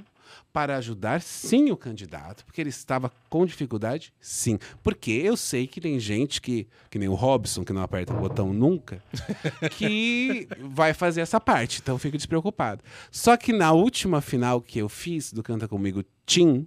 para 0.52 0.76
ajudar 0.76 1.20
sim 1.20 1.70
o 1.70 1.76
candidato, 1.76 2.44
porque 2.44 2.60
ele 2.60 2.70
estava 2.70 3.10
com 3.28 3.46
dificuldade, 3.46 4.12
sim. 4.20 4.58
Porque 4.82 5.10
eu 5.10 5.36
sei 5.36 5.66
que 5.66 5.80
tem 5.80 5.98
gente 5.98 6.40
que, 6.40 6.66
que 6.90 6.98
nem 6.98 7.08
o 7.08 7.14
Robson, 7.14 7.64
que 7.64 7.72
não 7.72 7.82
aperta 7.82 8.12
o 8.12 8.18
botão 8.18 8.52
nunca, 8.52 9.02
que 9.76 10.48
vai 10.60 10.92
fazer 10.92 11.20
essa 11.20 11.40
parte, 11.40 11.80
então 11.80 11.94
eu 11.94 11.98
fico 11.98 12.16
despreocupado. 12.16 12.82
Só 13.10 13.36
que 13.36 13.52
na 13.52 13.72
última 13.72 14.20
final 14.20 14.60
que 14.60 14.78
eu 14.78 14.88
fiz 14.88 15.32
do 15.32 15.42
Canta 15.42 15.68
Comigo 15.68 16.04
Tim, 16.26 16.66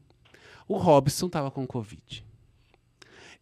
o 0.68 0.78
Robson 0.78 1.28
estava 1.28 1.52
com 1.52 1.68
Covid. 1.68 2.26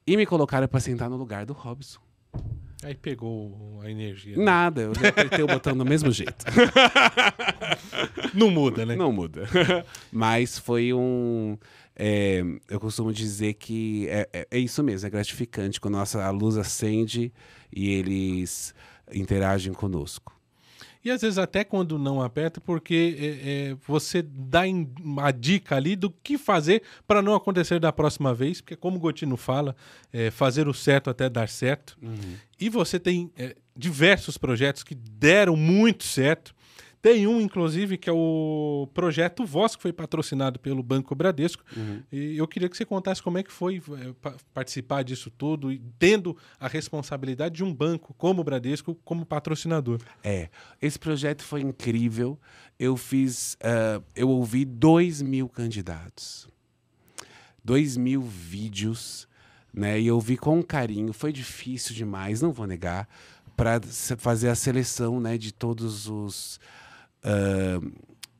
E 0.05 0.17
me 0.17 0.25
colocaram 0.25 0.67
para 0.67 0.79
sentar 0.79 1.09
no 1.09 1.15
lugar 1.15 1.45
do 1.45 1.53
Robson. 1.53 1.99
Aí 2.83 2.95
pegou 2.95 3.79
a 3.83 3.89
energia. 3.91 4.35
né? 4.37 4.43
Nada, 4.43 4.81
eu 4.81 4.91
apertei 4.91 5.43
o 5.43 5.47
botão 5.47 5.77
do 5.77 5.85
mesmo 5.85 6.11
jeito. 6.11 6.45
Não 8.33 8.49
muda, 8.49 8.85
né? 8.85 8.95
Não 8.95 9.11
muda. 9.11 9.43
Mas 10.11 10.57
foi 10.57 10.93
um. 10.93 11.57
é, 11.95 12.41
eu 12.69 12.79
costumo 12.79 13.13
dizer 13.13 13.53
que 13.53 14.07
é, 14.09 14.27
é- 14.33 14.47
é 14.51 14.57
isso 14.57 14.83
mesmo, 14.83 15.05
é 15.07 15.09
gratificante 15.09 15.79
quando 15.79 15.95
a 15.95 15.99
nossa 15.99 16.23
a 16.23 16.29
luz 16.31 16.57
acende 16.57 17.31
e 17.71 17.91
eles 17.91 18.73
interagem 19.13 19.73
conosco. 19.73 20.33
E 21.03 21.09
às 21.09 21.21
vezes 21.21 21.37
até 21.37 21.63
quando 21.63 21.97
não 21.97 22.21
aperta, 22.21 22.61
porque 22.61 23.15
é, 23.19 23.25
é, 23.71 23.77
você 23.87 24.21
dá 24.21 24.67
em- 24.67 24.87
uma 25.03 25.31
dica 25.31 25.75
ali 25.75 25.95
do 25.95 26.09
que 26.11 26.37
fazer 26.37 26.83
para 27.07 27.21
não 27.21 27.33
acontecer 27.33 27.79
da 27.79 27.91
próxima 27.91 28.33
vez, 28.33 28.61
porque 28.61 28.75
como 28.75 28.97
o 28.97 28.99
Gotino 28.99 29.35
fala, 29.35 29.75
é, 30.13 30.29
fazer 30.29 30.67
o 30.67 30.73
certo 30.73 31.09
até 31.09 31.27
dar 31.29 31.49
certo. 31.49 31.97
E 32.59 32.69
você 32.69 32.99
tem 32.99 33.31
é, 33.37 33.55
diversos 33.75 34.37
projetos 34.37 34.83
que 34.83 34.93
deram 34.93 35.55
muito 35.57 36.03
certo. 36.03 36.53
Tem 37.01 37.25
um, 37.25 37.41
inclusive, 37.41 37.97
que 37.97 38.07
é 38.07 38.13
o 38.13 38.87
projeto 38.93 39.43
Voz, 39.43 39.75
que 39.75 39.81
foi 39.81 39.91
patrocinado 39.91 40.59
pelo 40.59 40.83
Banco 40.83 41.15
Bradesco. 41.15 41.63
E 42.11 42.37
eu 42.37 42.47
queria 42.47 42.69
que 42.69 42.77
você 42.77 42.85
contasse 42.85 43.23
como 43.23 43.39
é 43.39 43.43
que 43.43 43.51
foi 43.51 43.81
pa- 44.21 44.35
participar 44.53 45.03
disso 45.03 45.31
tudo, 45.31 45.71
e 45.71 45.81
tendo 45.97 46.37
a 46.59 46.67
responsabilidade 46.67 47.55
de 47.55 47.63
um 47.63 47.73
banco 47.73 48.13
como 48.13 48.41
o 48.41 48.43
Bradesco 48.43 48.93
como 49.03 49.25
patrocinador. 49.25 49.99
É, 50.23 50.49
esse 50.79 50.99
projeto 50.99 51.43
foi 51.43 51.61
incrível. 51.61 52.37
Eu 52.77 52.95
fiz, 52.95 53.57
ah, 53.63 53.99
eu 54.15 54.29
ouvi 54.29 54.63
dois 54.63 55.23
mil 55.23 55.49
candidatos, 55.49 56.47
dois 57.63 57.97
mil 57.97 58.21
vídeos, 58.21 59.27
né? 59.73 59.99
E 59.99 60.05
eu 60.05 60.15
ouvi 60.15 60.37
com 60.37 60.61
carinho. 60.61 61.13
Foi 61.13 61.33
difícil 61.33 61.95
demais, 61.95 62.41
não 62.43 62.51
vou 62.51 62.67
negar, 62.67 63.07
para 63.57 63.81
fazer 64.17 64.49
a 64.49 64.55
seleção, 64.55 65.19
né, 65.19 65.37
de 65.37 65.51
todos 65.51 66.07
os 66.07 66.59
ah, 67.23 67.79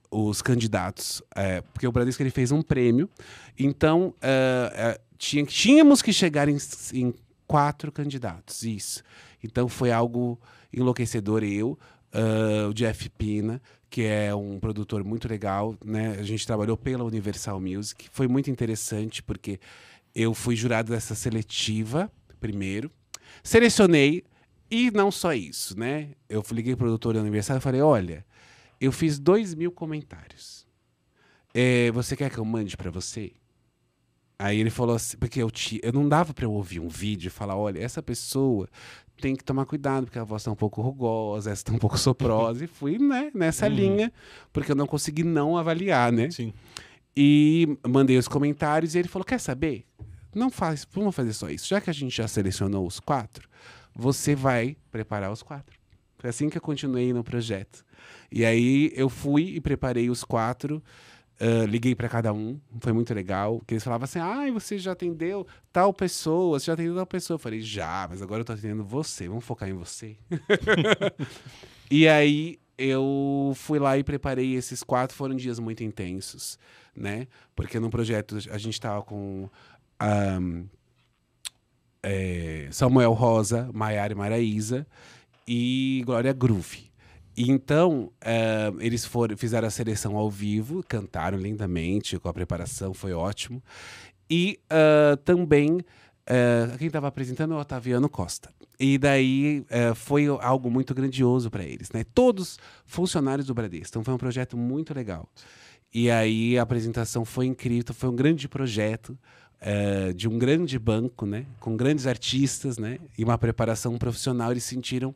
os 0.10 0.42
candidatos, 0.42 1.22
É, 1.36 1.62
porque 1.62 1.88
o 1.88 1.92
Bradesco 1.92 2.22
ele 2.22 2.32
fez 2.32 2.52
um 2.52 2.62
prêmio, 2.62 3.10
então 3.58 4.14
ah, 4.22 5.00
tinha, 5.18 5.46
tínhamos 5.46 6.02
que 6.02 6.12
chegar 6.12 6.50
em, 6.50 6.58
em 6.94 7.14
quatro 7.48 7.92
candidatos, 7.92 8.64
isso. 8.64 9.04
Então 9.44 9.68
foi 9.68 9.92
algo 9.92 10.40
enlouquecedor. 10.74 11.44
Eu, 11.44 11.78
ah, 12.14 12.68
o 12.70 12.74
Jeff 12.74 13.10
Pina, 13.10 13.62
que 13.90 14.04
é 14.04 14.34
um 14.34 14.60
produtor 14.60 15.04
muito 15.04 15.28
legal, 15.28 15.76
né? 15.84 16.16
A 16.18 16.24
gente 16.24 16.48
trabalhou 16.48 16.78
pela 16.78 17.04
Universal 17.04 17.60
Music, 17.60 18.10
foi 18.12 18.28
muito 18.28 18.50
interessante 18.50 19.22
porque 19.22 19.60
eu 20.16 20.34
fui 20.34 20.56
jurado 20.56 20.92
dessa 20.92 21.14
seletiva 21.14 22.12
primeiro, 22.40 22.92
selecionei 23.44 24.24
e 24.70 24.90
não 24.92 25.12
só 25.12 25.34
isso, 25.34 25.78
né? 25.78 26.12
Eu 26.28 26.44
liguei 26.52 26.76
pro 26.76 26.86
produtor 26.86 27.14
da 27.14 27.20
Universal 27.20 27.58
e 27.58 27.62
falei, 27.62 27.82
olha, 27.82 28.26
eu 28.82 28.92
fiz 28.92 29.20
dois 29.20 29.54
mil 29.54 29.72
comentários. 29.72 30.68
É, 31.54 31.92
você 31.92 32.16
quer 32.16 32.32
que 32.32 32.40
eu 32.40 32.46
mande 32.46 32.76
para 32.76 32.90
você? 32.90 33.32
Aí 34.40 34.60
ele 34.60 34.72
falou 34.72 34.96
assim, 34.96 35.18
porque 35.18 35.40
eu, 35.40 35.52
ti, 35.52 35.80
eu 35.84 35.94
não 35.94 36.10
dava 36.10 36.34
para 36.34 36.46
eu 36.46 36.52
ouvir 36.52 36.80
um 36.80 36.88
vídeo 36.88 37.28
e 37.28 37.30
falar, 37.30 37.56
olha, 37.56 37.80
essa 37.80 38.02
pessoa 38.02 38.68
tem 39.22 39.36
que 39.36 39.44
tomar 39.44 39.68
cuidado, 39.68 40.06
porque 40.06 40.18
a 40.18 40.24
voz 40.24 40.44
tá 40.44 40.52
um 40.52 40.56
pouco 40.56 40.82
rugosa, 40.82 41.52
essa 41.52 41.66
tá 41.66 41.72
um 41.72 41.78
pouco 41.78 41.96
soprosa, 41.96 42.64
e 42.66 42.68
fui 42.68 42.98
né, 42.98 43.30
nessa 43.36 43.68
linha, 43.68 44.12
porque 44.52 44.72
eu 44.72 44.76
não 44.76 44.88
consegui 44.88 45.24
não 45.24 45.56
avaliar, 45.56 46.12
né? 46.12 46.32
Sim. 46.32 46.52
E 47.16 47.78
mandei 47.88 48.18
os 48.18 48.28
comentários 48.28 48.96
e 48.96 49.00
ele 49.00 49.08
falou: 49.08 49.24
quer 49.24 49.40
saber? 49.40 49.86
Não 50.34 50.50
faz, 50.50 50.88
vamos 50.92 51.14
fazer 51.14 51.34
só 51.34 51.50
isso. 51.50 51.68
Já 51.68 51.80
que 51.80 51.90
a 51.90 51.94
gente 51.94 52.16
já 52.16 52.28
selecionou 52.28 52.88
os 52.88 53.00
quatro, 53.00 53.48
você 53.94 54.34
vai 54.34 54.76
preparar 54.90 55.32
os 55.32 55.44
quatro. 55.44 55.78
Foi 56.18 56.30
assim 56.30 56.50
que 56.50 56.58
eu 56.58 56.62
continuei 56.62 57.14
no 57.14 57.24
projeto. 57.24 57.86
E 58.32 58.46
aí 58.46 58.92
eu 58.96 59.10
fui 59.10 59.56
e 59.56 59.62
preparei 59.62 60.10
os 60.10 60.24
quatro. 60.24 60.82
ah, 61.40 61.66
liguei 61.66 61.96
para 61.96 62.08
cada 62.10 62.32
um, 62.34 62.60
foi 62.80 62.94
muito 62.94 63.14
legal. 63.14 63.62
Que 63.68 63.74
eles 63.76 63.84
falavam 63.84 64.06
assim: 64.06 64.20
ah, 64.20 64.50
você 64.54 64.78
já 64.78 64.94
atendeu 64.94 65.46
tal 65.72 65.94
pessoa, 65.94 66.60
você 66.60 66.68
já 66.68 66.74
atendeu 66.74 66.96
tal 66.96 67.06
pessoa. 67.08 67.36
Eu 67.36 67.40
falei: 67.40 67.62
já, 67.62 68.08
mas 68.10 68.22
agora 68.22 68.42
eu 68.42 68.46
tô 68.46 68.54
atendendo 68.54 68.84
você, 68.84 69.28
vamos 69.28 69.44
focar 69.46 69.70
em 69.70 69.74
você. 69.74 70.16
E 71.92 72.08
aí 72.08 72.58
eu 72.78 73.52
fui 73.54 73.78
lá 73.78 73.98
e 73.98 74.04
preparei 74.04 74.56
esses 74.56 74.82
quatro, 74.82 75.16
foram 75.16 75.36
dias 75.36 75.60
muito 75.60 75.84
intensos, 75.84 76.58
né? 76.96 77.28
Porque 77.54 77.78
no 77.82 77.90
projeto 77.90 78.38
a 78.50 78.58
gente 78.58 78.80
tava 78.80 79.02
com 79.02 79.50
ahn, 80.00 80.64
é, 82.02 82.70
Samuel 82.72 83.12
Rosa, 83.14 83.70
Maiara 83.74 84.14
e 84.14 84.16
Maraísa 84.16 84.88
e 85.48 86.02
Glória 86.06 86.32
Groove. 86.34 86.91
Então, 87.38 88.12
eh, 88.22 88.72
eles 88.80 89.06
foram, 89.06 89.38
fizeram 89.38 89.68
a 89.68 89.72
seleção 89.72 90.18
ao 90.18 90.30
vivo, 90.30 90.84
cantaram 90.88 91.38
lindamente, 91.38 92.20
com 92.20 92.28
a 92.28 92.34
preparação, 92.34 92.94
foi 92.94 93.14
ótimo. 93.14 93.64
E 94.30 94.60
ah, 94.70 95.18
também, 95.24 95.80
eh, 96.26 96.76
quem 96.78 96.88
estava 96.88 97.08
apresentando 97.08 97.54
é 97.54 97.58
o 97.58 97.60
Otaviano 97.60 98.10
Costa. 98.10 98.50
E 98.80 98.98
daí 98.98 99.64
foi 99.94 100.26
algo 100.26 100.72
muito 100.72 100.96
grandioso 100.96 101.52
para 101.52 101.64
eles, 101.64 101.92
né? 101.92 102.04
Todos 102.16 102.58
funcionários 102.84 103.46
do 103.46 103.54
Bradesco. 103.54 103.90
Então 103.90 104.04
foi 104.04 104.14
um 104.14 104.18
projeto 104.18 104.58
muito 104.58 104.92
legal. 104.92 105.30
E 105.94 106.10
aí 106.10 106.58
a 106.58 106.64
apresentação 106.64 107.24
foi 107.24 107.46
incrível, 107.46 107.82
então 107.82 107.96
foi 107.96 108.10
um 108.10 108.16
grande 108.16 108.48
projeto 108.48 109.16
eh, 109.60 110.12
de 110.14 110.28
um 110.28 110.40
grande 110.40 110.80
banco, 110.80 111.24
né? 111.26 111.46
Com 111.60 111.78
grandes 111.78 112.08
artistas, 112.08 112.80
né? 112.80 112.98
E 113.16 113.24
uma 113.24 113.38
preparação 113.38 113.96
profissional. 113.98 114.50
Eles 114.50 114.64
sentiram 114.64 115.14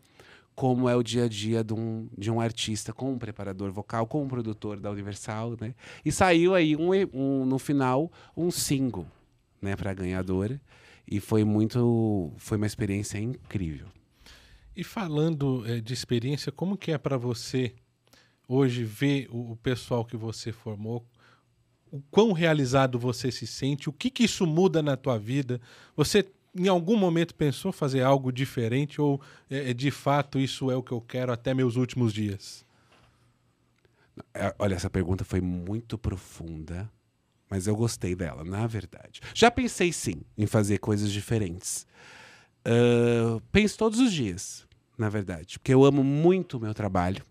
como 0.56 0.88
é 0.88 0.96
o 0.96 1.04
dia 1.04 1.26
a 1.26 1.28
dia 1.28 1.64
de 1.64 1.74
um, 1.74 2.08
de 2.18 2.32
um 2.32 2.40
artista 2.40 2.94
com 2.94 3.12
um 3.12 3.18
preparador 3.20 3.72
vocal, 3.72 4.08
com 4.08 4.24
um 4.24 4.28
produtor 4.28 4.80
da 4.80 4.90
Universal, 4.90 5.58
né? 5.60 5.76
E 6.04 6.12
saiu 6.12 6.56
aí 6.56 6.76
um, 6.76 6.92
um- 7.14 7.46
no 7.46 7.60
final 7.60 8.12
um 8.38 8.50
single, 8.50 9.06
né, 9.62 9.76
para 9.76 9.94
ganhadora. 9.94 10.62
E 11.10 11.20
foi 11.20 11.44
muito, 11.44 12.32
foi 12.38 12.58
uma 12.58 12.66
experiência 12.66 13.20
incrível. 13.20 13.88
E 14.76 14.84
falando 14.84 15.64
eh, 15.68 15.80
de 15.80 15.94
experiência, 15.94 16.52
como 16.52 16.78
que 16.78 16.92
é 16.92 16.98
para 16.98 17.18
você 17.18 17.74
hoje 18.48 18.84
ver 18.84 19.28
o, 19.32 19.52
o 19.52 19.56
pessoal 19.58 20.04
que 20.04 20.18
você 20.18 20.52
formou? 20.52 21.06
O 21.92 22.02
quão 22.12 22.32
realizado 22.34 22.98
você 22.98 23.32
se 23.32 23.46
sente? 23.46 23.88
O 23.90 23.94
que 23.94 24.10
que 24.10 24.24
isso 24.24 24.46
muda 24.48 24.82
na 24.82 24.98
tua 24.98 25.18
vida? 25.20 25.62
Você 25.96 26.26
em 26.56 26.68
algum 26.68 26.96
momento 26.96 27.36
pensou 27.36 27.72
fazer 27.72 28.02
algo 28.02 28.32
diferente 28.32 29.02
ou 29.02 29.22
eh, 29.50 29.74
de 29.74 29.92
fato 29.92 30.40
isso 30.40 30.72
é 30.72 30.76
o 30.76 30.82
que 30.82 30.92
eu 30.92 31.02
quero 31.02 31.32
até 31.32 31.54
meus 31.54 31.76
últimos 31.76 32.14
dias? 32.14 32.66
É, 34.34 34.56
Olha, 34.58 34.76
essa 34.76 34.90
pergunta 34.90 35.26
foi 35.26 35.42
muito 35.42 35.98
profunda, 35.98 36.90
mas 37.50 37.68
eu 37.68 37.76
gostei 37.76 38.16
dela, 38.16 38.44
na 38.44 38.66
verdade. 38.66 39.20
Já 39.34 39.52
pensei 39.52 39.92
sim 39.92 40.22
em 40.38 40.46
fazer 40.46 40.78
coisas 40.78 41.12
diferentes. 41.12 41.86
Uh, 42.66 43.42
penso 43.52 43.78
todos 43.78 44.00
os 44.00 44.12
dias, 44.12 44.66
na 44.98 45.10
verdade, 45.10 45.60
porque 45.60 45.74
eu 45.74 45.84
amo 45.84 46.04
muito 46.04 46.58
o 46.58 46.60
meu 46.60 46.74
trabalho, 46.74 47.24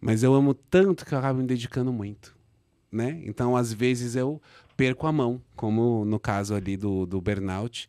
mas 0.00 0.22
eu 0.22 0.34
amo 0.34 0.54
tanto 0.54 1.04
que 1.04 1.14
eu 1.14 1.18
acabo 1.18 1.40
me 1.40 1.46
dedicando 1.46 1.92
muito. 1.92 2.34
Né? 2.90 3.22
Então, 3.24 3.56
às 3.56 3.72
vezes, 3.72 4.16
eu 4.16 4.40
perco 4.76 5.06
a 5.06 5.12
mão, 5.12 5.40
como 5.54 6.04
no 6.04 6.18
caso 6.18 6.54
ali 6.54 6.76
do, 6.76 7.06
do 7.06 7.20
burnout. 7.20 7.88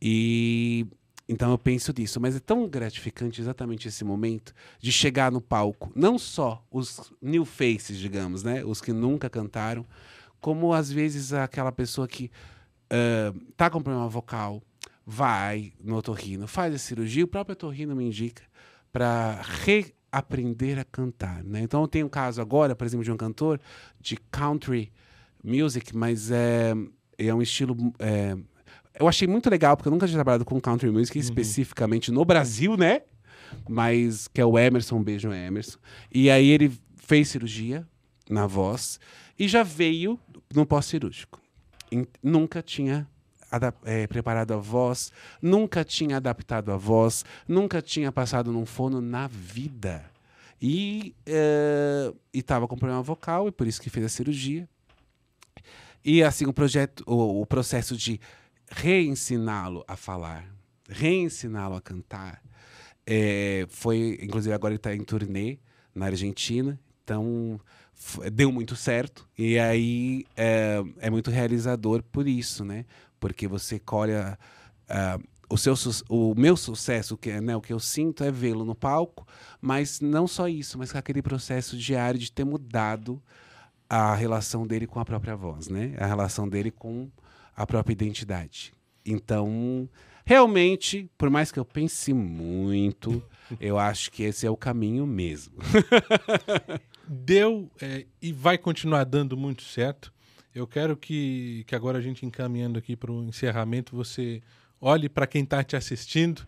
E 0.00 0.86
então 1.28 1.52
eu 1.52 1.58
penso 1.58 1.94
nisso, 1.96 2.20
mas 2.20 2.34
é 2.34 2.40
tão 2.40 2.68
gratificante 2.68 3.40
exatamente 3.40 3.86
esse 3.86 4.02
momento 4.02 4.52
de 4.80 4.90
chegar 4.90 5.30
no 5.30 5.40
palco, 5.40 5.92
não 5.94 6.18
só 6.18 6.66
os 6.72 7.12
new 7.22 7.44
faces, 7.44 7.98
digamos, 7.98 8.42
né, 8.42 8.64
os 8.64 8.80
que 8.80 8.92
nunca 8.92 9.30
cantaram, 9.30 9.86
como 10.40 10.72
às 10.72 10.90
vezes 10.90 11.32
aquela 11.32 11.70
pessoa 11.70 12.08
que 12.08 12.32
uh, 12.92 13.38
tá 13.56 13.70
com 13.70 13.80
problema 13.80 14.08
vocal, 14.08 14.60
vai 15.06 15.72
no 15.80 15.96
otorrino, 15.96 16.48
faz 16.48 16.74
a 16.74 16.78
cirurgia, 16.78 17.24
o 17.24 17.28
próprio 17.28 17.52
otorrino 17.52 17.94
me 17.94 18.04
indica 18.04 18.42
para 18.92 19.40
reaprender 19.64 20.80
a 20.80 20.84
cantar, 20.84 21.44
né? 21.44 21.60
Então 21.60 21.80
eu 21.82 21.88
tenho 21.88 22.06
um 22.06 22.10
caso 22.10 22.40
agora, 22.40 22.74
por 22.74 22.84
exemplo, 22.84 23.04
de 23.04 23.12
um 23.12 23.16
cantor 23.16 23.60
de 24.00 24.16
country 24.32 24.92
music, 25.44 25.96
mas 25.96 26.30
é, 26.30 26.74
é 27.16 27.32
um 27.32 27.40
estilo 27.40 27.76
é, 27.98 28.36
eu 28.98 29.08
achei 29.08 29.26
muito 29.26 29.48
legal, 29.48 29.76
porque 29.76 29.88
eu 29.88 29.92
nunca 29.92 30.06
tinha 30.06 30.16
trabalhado 30.16 30.44
com 30.44 30.60
country 30.60 30.90
music, 30.90 31.16
uhum. 31.16 31.22
especificamente 31.22 32.10
no 32.10 32.24
Brasil, 32.24 32.76
né? 32.76 33.02
Mas 33.68 34.28
que 34.28 34.40
é 34.40 34.44
o 34.44 34.58
Emerson, 34.58 34.96
um 34.96 35.02
beijo 35.02 35.32
Emerson. 35.32 35.78
E 36.12 36.30
aí 36.30 36.48
ele 36.48 36.72
fez 36.96 37.28
cirurgia 37.28 37.86
na 38.28 38.46
voz 38.46 39.00
e 39.38 39.48
já 39.48 39.62
veio 39.62 40.18
no 40.54 40.64
pós-cirúrgico. 40.64 41.40
Nunca 42.22 42.62
tinha 42.62 43.08
é, 43.84 44.06
preparado 44.06 44.52
a 44.52 44.56
voz, 44.56 45.12
nunca 45.42 45.84
tinha 45.84 46.18
adaptado 46.18 46.70
a 46.70 46.76
voz, 46.76 47.24
nunca 47.48 47.82
tinha 47.82 48.12
passado 48.12 48.52
num 48.52 48.64
fono 48.64 49.00
na 49.00 49.26
vida. 49.26 50.04
E 50.62 51.14
é, 51.26 52.12
estava 52.32 52.68
com 52.68 52.76
problema 52.76 53.02
vocal, 53.02 53.48
e 53.48 53.52
por 53.52 53.66
isso 53.66 53.80
que 53.80 53.90
fez 53.90 54.06
a 54.06 54.08
cirurgia. 54.08 54.68
E 56.04 56.22
assim, 56.22 56.46
o 56.46 56.52
projeto, 56.52 57.02
o, 57.06 57.40
o 57.40 57.46
processo 57.46 57.96
de 57.96 58.20
reensiná-lo 58.70 59.84
a 59.86 59.96
falar, 59.96 60.46
reensiná-lo 60.88 61.74
a 61.74 61.80
cantar. 61.80 62.42
É, 63.06 63.66
foi, 63.68 64.18
inclusive, 64.22 64.54
agora 64.54 64.72
ele 64.72 64.78
está 64.78 64.94
em 64.94 65.02
turnê 65.02 65.58
na 65.94 66.06
Argentina, 66.06 66.78
então 67.02 67.60
deu 68.32 68.52
muito 68.52 68.76
certo. 68.76 69.28
E 69.36 69.58
aí 69.58 70.24
é, 70.36 70.82
é, 70.98 71.10
muito 71.10 71.30
realizador 71.30 72.02
por 72.02 72.26
isso, 72.28 72.64
né? 72.64 72.84
Porque 73.18 73.46
você 73.46 73.78
colhe 73.78 74.12
uh, 74.14 75.28
o, 75.48 75.58
seu, 75.58 75.74
o 76.08 76.34
meu 76.34 76.56
sucesso, 76.56 77.16
que, 77.16 77.38
né, 77.40 77.54
o 77.56 77.60
que 77.60 77.72
eu 77.72 77.80
sinto 77.80 78.24
é 78.24 78.30
vê-lo 78.30 78.64
no 78.64 78.74
palco, 78.74 79.26
mas 79.60 80.00
não 80.00 80.26
só 80.26 80.48
isso, 80.48 80.78
mas 80.78 80.94
aquele 80.94 81.20
processo 81.20 81.76
diário 81.76 82.18
de 82.18 82.32
ter 82.32 82.44
mudado 82.44 83.20
a 83.88 84.14
relação 84.14 84.66
dele 84.66 84.86
com 84.86 85.00
a 85.00 85.04
própria 85.04 85.34
voz, 85.34 85.68
né? 85.68 85.94
A 85.98 86.06
relação 86.06 86.48
dele 86.48 86.70
com 86.70 87.10
a 87.60 87.66
própria 87.66 87.92
identidade. 87.92 88.72
Então, 89.04 89.86
realmente, 90.24 91.10
por 91.18 91.28
mais 91.28 91.52
que 91.52 91.58
eu 91.58 91.64
pense 91.64 92.14
muito, 92.14 93.22
eu 93.60 93.78
acho 93.78 94.10
que 94.10 94.22
esse 94.22 94.46
é 94.46 94.50
o 94.50 94.56
caminho 94.56 95.06
mesmo. 95.06 95.56
Deu 97.06 97.70
é, 97.82 98.06
e 98.22 98.32
vai 98.32 98.56
continuar 98.56 99.04
dando 99.04 99.36
muito 99.36 99.62
certo. 99.62 100.10
Eu 100.54 100.66
quero 100.66 100.96
que, 100.96 101.64
que 101.66 101.74
agora 101.74 101.98
a 101.98 102.00
gente 102.00 102.24
encaminhando 102.24 102.78
aqui 102.78 102.96
para 102.96 103.12
o 103.12 103.24
encerramento, 103.24 103.94
você 103.94 104.40
olhe 104.80 105.08
para 105.08 105.26
quem 105.26 105.44
está 105.44 105.62
te 105.62 105.76
assistindo 105.76 106.46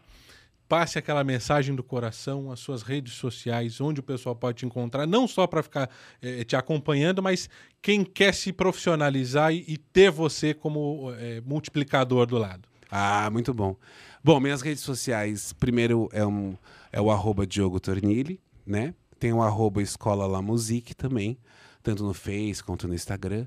passe 0.72 0.98
aquela 0.98 1.22
mensagem 1.22 1.74
do 1.74 1.82
coração, 1.84 2.50
as 2.50 2.58
suas 2.58 2.80
redes 2.80 3.12
sociais, 3.12 3.78
onde 3.78 4.00
o 4.00 4.02
pessoal 4.02 4.34
pode 4.34 4.60
te 4.60 4.64
encontrar, 4.64 5.06
não 5.06 5.28
só 5.28 5.46
para 5.46 5.62
ficar 5.62 5.90
é, 6.22 6.44
te 6.44 6.56
acompanhando, 6.56 7.22
mas 7.22 7.46
quem 7.82 8.02
quer 8.02 8.32
se 8.32 8.54
profissionalizar 8.54 9.52
e, 9.52 9.66
e 9.68 9.76
ter 9.76 10.10
você 10.10 10.54
como 10.54 11.12
é, 11.18 11.42
multiplicador 11.42 12.24
do 12.24 12.38
lado. 12.38 12.66
Ah, 12.90 13.28
muito 13.30 13.52
bom. 13.52 13.76
Bom, 14.24 14.40
minhas 14.40 14.62
redes 14.62 14.82
sociais, 14.82 15.52
primeiro 15.52 16.08
é, 16.10 16.24
um, 16.24 16.56
é 16.90 16.98
o 16.98 17.10
arroba 17.10 17.46
Diogo 17.46 17.78
Tornilli, 17.78 18.40
né? 18.64 18.94
Tem 19.18 19.30
o 19.30 19.42
arroba 19.42 19.82
Escola 19.82 20.26
La 20.26 20.40
Musique 20.40 20.94
também, 20.94 21.36
tanto 21.82 22.02
no 22.02 22.14
Face 22.14 22.64
quanto 22.64 22.88
no 22.88 22.94
Instagram. 22.94 23.46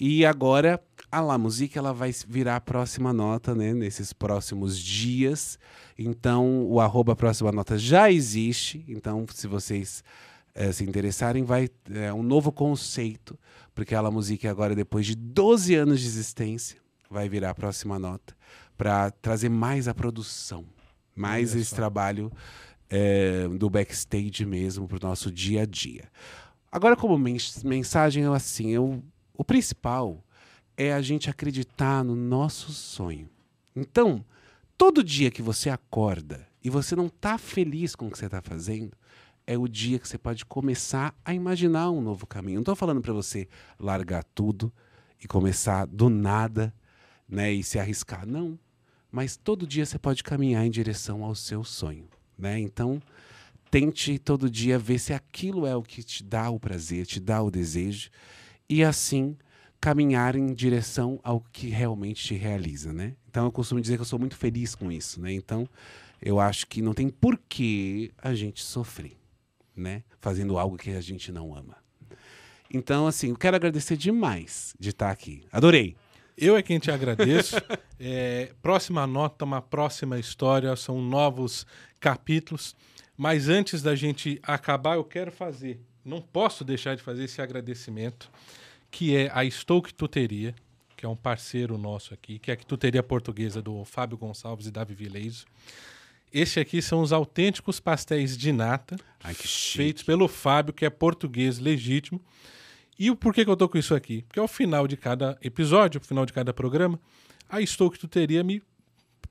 E 0.00 0.24
agora 0.24 0.80
a 1.10 1.20
La 1.20 1.36
Musique 1.36 1.76
ela 1.76 1.92
vai 1.92 2.12
virar 2.28 2.56
a 2.56 2.60
próxima 2.60 3.12
nota, 3.12 3.54
né? 3.54 3.72
Nesses 3.74 4.12
próximos 4.12 4.78
dias. 4.78 5.58
Então 5.98 6.64
o 6.66 6.80
arroba 6.80 7.16
próxima 7.16 7.50
nota 7.50 7.76
já 7.76 8.10
existe. 8.10 8.84
Então 8.86 9.26
se 9.32 9.48
vocês 9.48 10.04
é, 10.54 10.70
se 10.70 10.84
interessarem, 10.84 11.42
vai 11.42 11.68
é 11.90 12.12
um 12.12 12.22
novo 12.22 12.52
conceito, 12.52 13.38
porque 13.74 13.94
a 13.94 14.00
La 14.00 14.10
Musique 14.10 14.46
agora 14.46 14.74
depois 14.74 15.06
de 15.06 15.16
12 15.16 15.74
anos 15.74 16.00
de 16.00 16.06
existência 16.06 16.78
vai 17.10 17.28
virar 17.28 17.50
a 17.50 17.54
próxima 17.54 17.98
nota 17.98 18.36
para 18.76 19.10
trazer 19.10 19.48
mais 19.48 19.88
a 19.88 19.94
produção, 19.94 20.64
mais 21.14 21.54
esse 21.56 21.74
trabalho 21.74 22.30
é, 22.88 23.48
do 23.48 23.68
backstage 23.68 24.44
mesmo 24.46 24.86
para 24.86 24.98
o 24.98 25.08
nosso 25.08 25.30
dia 25.30 25.62
a 25.62 25.66
dia. 25.66 26.04
Agora 26.70 26.94
como 26.94 27.18
mensagem 27.64 28.22
eu 28.22 28.34
assim 28.34 28.70
eu 28.70 29.02
o 29.38 29.44
principal 29.44 30.22
é 30.76 30.92
a 30.92 31.00
gente 31.00 31.30
acreditar 31.30 32.02
no 32.02 32.16
nosso 32.16 32.72
sonho. 32.72 33.30
Então, 33.74 34.24
todo 34.76 35.04
dia 35.04 35.30
que 35.30 35.40
você 35.40 35.70
acorda 35.70 36.44
e 36.62 36.68
você 36.68 36.96
não 36.96 37.06
está 37.06 37.38
feliz 37.38 37.94
com 37.94 38.08
o 38.08 38.10
que 38.10 38.18
você 38.18 38.26
está 38.26 38.42
fazendo, 38.42 38.92
é 39.46 39.56
o 39.56 39.68
dia 39.68 40.00
que 40.00 40.08
você 40.08 40.18
pode 40.18 40.44
começar 40.44 41.14
a 41.24 41.32
imaginar 41.32 41.88
um 41.92 42.00
novo 42.00 42.26
caminho. 42.26 42.56
Não 42.56 42.62
estou 42.62 42.74
falando 42.74 43.00
para 43.00 43.12
você 43.12 43.48
largar 43.78 44.24
tudo 44.24 44.72
e 45.22 45.28
começar 45.28 45.86
do 45.86 46.08
nada 46.10 46.74
né, 47.28 47.52
e 47.52 47.62
se 47.62 47.78
arriscar. 47.78 48.26
Não. 48.26 48.58
Mas 49.10 49.36
todo 49.36 49.68
dia 49.68 49.86
você 49.86 50.00
pode 50.00 50.24
caminhar 50.24 50.66
em 50.66 50.70
direção 50.70 51.22
ao 51.22 51.36
seu 51.36 51.62
sonho. 51.62 52.08
Né? 52.36 52.58
Então, 52.58 53.00
tente 53.70 54.18
todo 54.18 54.50
dia 54.50 54.80
ver 54.80 54.98
se 54.98 55.12
aquilo 55.12 55.64
é 55.64 55.76
o 55.76 55.82
que 55.82 56.02
te 56.02 56.24
dá 56.24 56.50
o 56.50 56.58
prazer, 56.58 57.06
te 57.06 57.20
dá 57.20 57.40
o 57.40 57.52
desejo 57.52 58.10
e 58.68 58.84
assim 58.84 59.36
caminhar 59.80 60.34
em 60.34 60.52
direção 60.52 61.20
ao 61.22 61.40
que 61.40 61.68
realmente 61.68 62.24
te 62.24 62.34
realiza, 62.34 62.92
né? 62.92 63.14
Então 63.30 63.44
eu 63.44 63.52
costumo 63.52 63.80
dizer 63.80 63.96
que 63.96 64.02
eu 64.02 64.06
sou 64.06 64.18
muito 64.18 64.36
feliz 64.36 64.74
com 64.74 64.90
isso, 64.90 65.20
né? 65.20 65.32
Então 65.32 65.68
eu 66.20 66.40
acho 66.40 66.66
que 66.66 66.82
não 66.82 66.92
tem 66.92 67.08
porquê 67.08 68.10
a 68.18 68.34
gente 68.34 68.62
sofrer, 68.62 69.16
né? 69.76 70.02
Fazendo 70.20 70.58
algo 70.58 70.76
que 70.76 70.90
a 70.90 71.00
gente 71.00 71.30
não 71.30 71.54
ama. 71.54 71.76
Então, 72.70 73.06
assim, 73.06 73.30
eu 73.30 73.36
quero 73.36 73.56
agradecer 73.56 73.96
demais 73.96 74.74
de 74.78 74.90
estar 74.90 75.10
aqui. 75.10 75.46
Adorei. 75.50 75.96
Eu 76.36 76.56
é 76.56 76.62
quem 76.62 76.78
te 76.78 76.90
agradeço. 76.90 77.56
é, 77.98 78.52
próxima 78.60 79.06
nota, 79.06 79.44
uma 79.44 79.62
próxima 79.62 80.18
história, 80.18 80.74
são 80.76 81.00
novos 81.00 81.66
capítulos. 81.98 82.76
Mas 83.16 83.48
antes 83.48 83.82
da 83.82 83.96
gente 83.96 84.38
acabar, 84.42 84.96
eu 84.96 85.04
quero 85.04 85.32
fazer 85.32 85.80
não 86.08 86.20
posso 86.20 86.64
deixar 86.64 86.96
de 86.96 87.02
fazer 87.02 87.24
esse 87.24 87.40
agradecimento, 87.40 88.30
que 88.90 89.14
é 89.14 89.30
a 89.32 89.48
Stoke 89.48 89.92
Tuteria, 89.92 90.54
que 90.96 91.06
é 91.06 91.08
um 91.08 91.14
parceiro 91.14 91.78
nosso 91.78 92.12
aqui, 92.12 92.38
que 92.38 92.50
é 92.50 92.54
a 92.54 92.56
tuteria 92.56 93.02
portuguesa 93.02 93.62
do 93.62 93.84
Fábio 93.84 94.16
Gonçalves 94.16 94.66
e 94.66 94.70
Davi 94.70 94.94
Vileiso. 94.94 95.46
Este 96.32 96.60
aqui 96.60 96.82
são 96.82 97.00
os 97.00 97.12
autênticos 97.12 97.78
pastéis 97.78 98.36
de 98.36 98.52
nata, 98.52 98.96
Ai, 99.22 99.32
feitos 99.32 100.02
pelo 100.02 100.26
Fábio, 100.28 100.74
que 100.74 100.84
é 100.84 100.90
português 100.90 101.58
legítimo. 101.58 102.20
E 102.98 103.10
o 103.10 103.16
porquê 103.16 103.44
que 103.44 103.50
eu 103.50 103.56
tô 103.56 103.68
com 103.68 103.78
isso 103.78 103.94
aqui? 103.94 104.22
Porque 104.22 104.40
ao 104.40 104.48
final 104.48 104.88
de 104.88 104.96
cada 104.96 105.38
episódio, 105.40 106.00
ao 106.00 106.04
final 106.04 106.26
de 106.26 106.32
cada 106.32 106.52
programa, 106.52 107.00
a 107.48 107.64
Stoke 107.64 107.98
Tuteria 107.98 108.42
me 108.42 108.62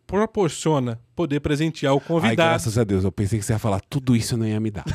proporciona 0.06 1.00
poder 1.16 1.42
presentear 1.42 1.94
o 1.94 2.00
convidado. 2.00 2.30
Ai, 2.30 2.36
graças 2.36 2.78
a 2.78 2.84
Deus, 2.84 3.04
eu 3.04 3.12
pensei 3.12 3.40
que 3.40 3.46
você 3.46 3.54
ia 3.54 3.60
falar 3.60 3.82
tudo 3.90 4.16
isso 4.16 4.38
não 4.38 4.48
ia 4.48 4.60
me 4.60 4.72
dar. 4.72 4.86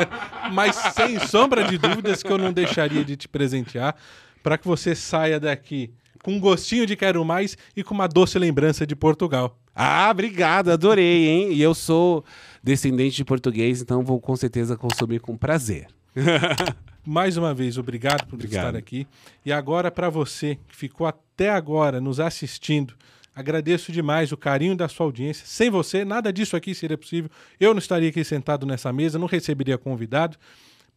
Mas 0.52 0.76
sem 0.94 1.18
sombra 1.18 1.64
de 1.64 1.78
dúvidas 1.78 2.22
que 2.22 2.30
eu 2.30 2.38
não 2.38 2.52
deixaria 2.52 3.04
de 3.04 3.16
te 3.16 3.28
presentear 3.28 3.96
para 4.42 4.58
que 4.58 4.66
você 4.66 4.94
saia 4.94 5.40
daqui 5.40 5.92
com 6.22 6.32
um 6.32 6.40
gostinho 6.40 6.84
de 6.84 6.96
quero 6.96 7.24
mais 7.24 7.56
e 7.76 7.82
com 7.82 7.94
uma 7.94 8.06
doce 8.06 8.38
lembrança 8.38 8.86
de 8.86 8.94
Portugal. 8.94 9.58
Ah, 9.74 10.08
obrigado, 10.10 10.70
adorei, 10.70 11.28
hein? 11.28 11.52
E 11.52 11.62
eu 11.62 11.74
sou 11.74 12.24
descendente 12.62 13.16
de 13.16 13.24
português, 13.24 13.80
então 13.80 14.02
vou 14.02 14.20
com 14.20 14.34
certeza 14.36 14.76
consumir 14.76 15.20
com 15.20 15.36
prazer. 15.36 15.86
Mais 17.06 17.36
uma 17.36 17.54
vez, 17.54 17.78
obrigado 17.78 18.26
por 18.26 18.34
obrigado. 18.34 18.66
estar 18.66 18.78
aqui. 18.78 19.06
E 19.46 19.52
agora, 19.52 19.90
para 19.90 20.10
você 20.10 20.58
que 20.68 20.76
ficou 20.76 21.06
até 21.06 21.48
agora 21.48 22.00
nos 22.00 22.20
assistindo, 22.20 22.94
Agradeço 23.38 23.92
demais 23.92 24.32
o 24.32 24.36
carinho 24.36 24.74
da 24.74 24.88
sua 24.88 25.06
audiência. 25.06 25.46
Sem 25.46 25.70
você, 25.70 26.04
nada 26.04 26.32
disso 26.32 26.56
aqui 26.56 26.74
seria 26.74 26.98
possível. 26.98 27.30
Eu 27.60 27.72
não 27.72 27.78
estaria 27.78 28.08
aqui 28.08 28.24
sentado 28.24 28.66
nessa 28.66 28.92
mesa, 28.92 29.16
não 29.16 29.28
receberia 29.28 29.78
convidado. 29.78 30.36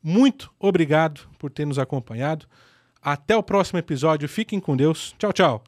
Muito 0.01 0.51
obrigado 0.59 1.21
por 1.37 1.51
ter 1.51 1.67
nos 1.67 1.77
acompanhado. 1.77 2.47
Até 2.99 3.37
o 3.37 3.43
próximo 3.43 3.77
episódio. 3.77 4.27
Fiquem 4.27 4.59
com 4.59 4.75
Deus. 4.75 5.13
Tchau, 5.19 5.31
tchau. 5.31 5.63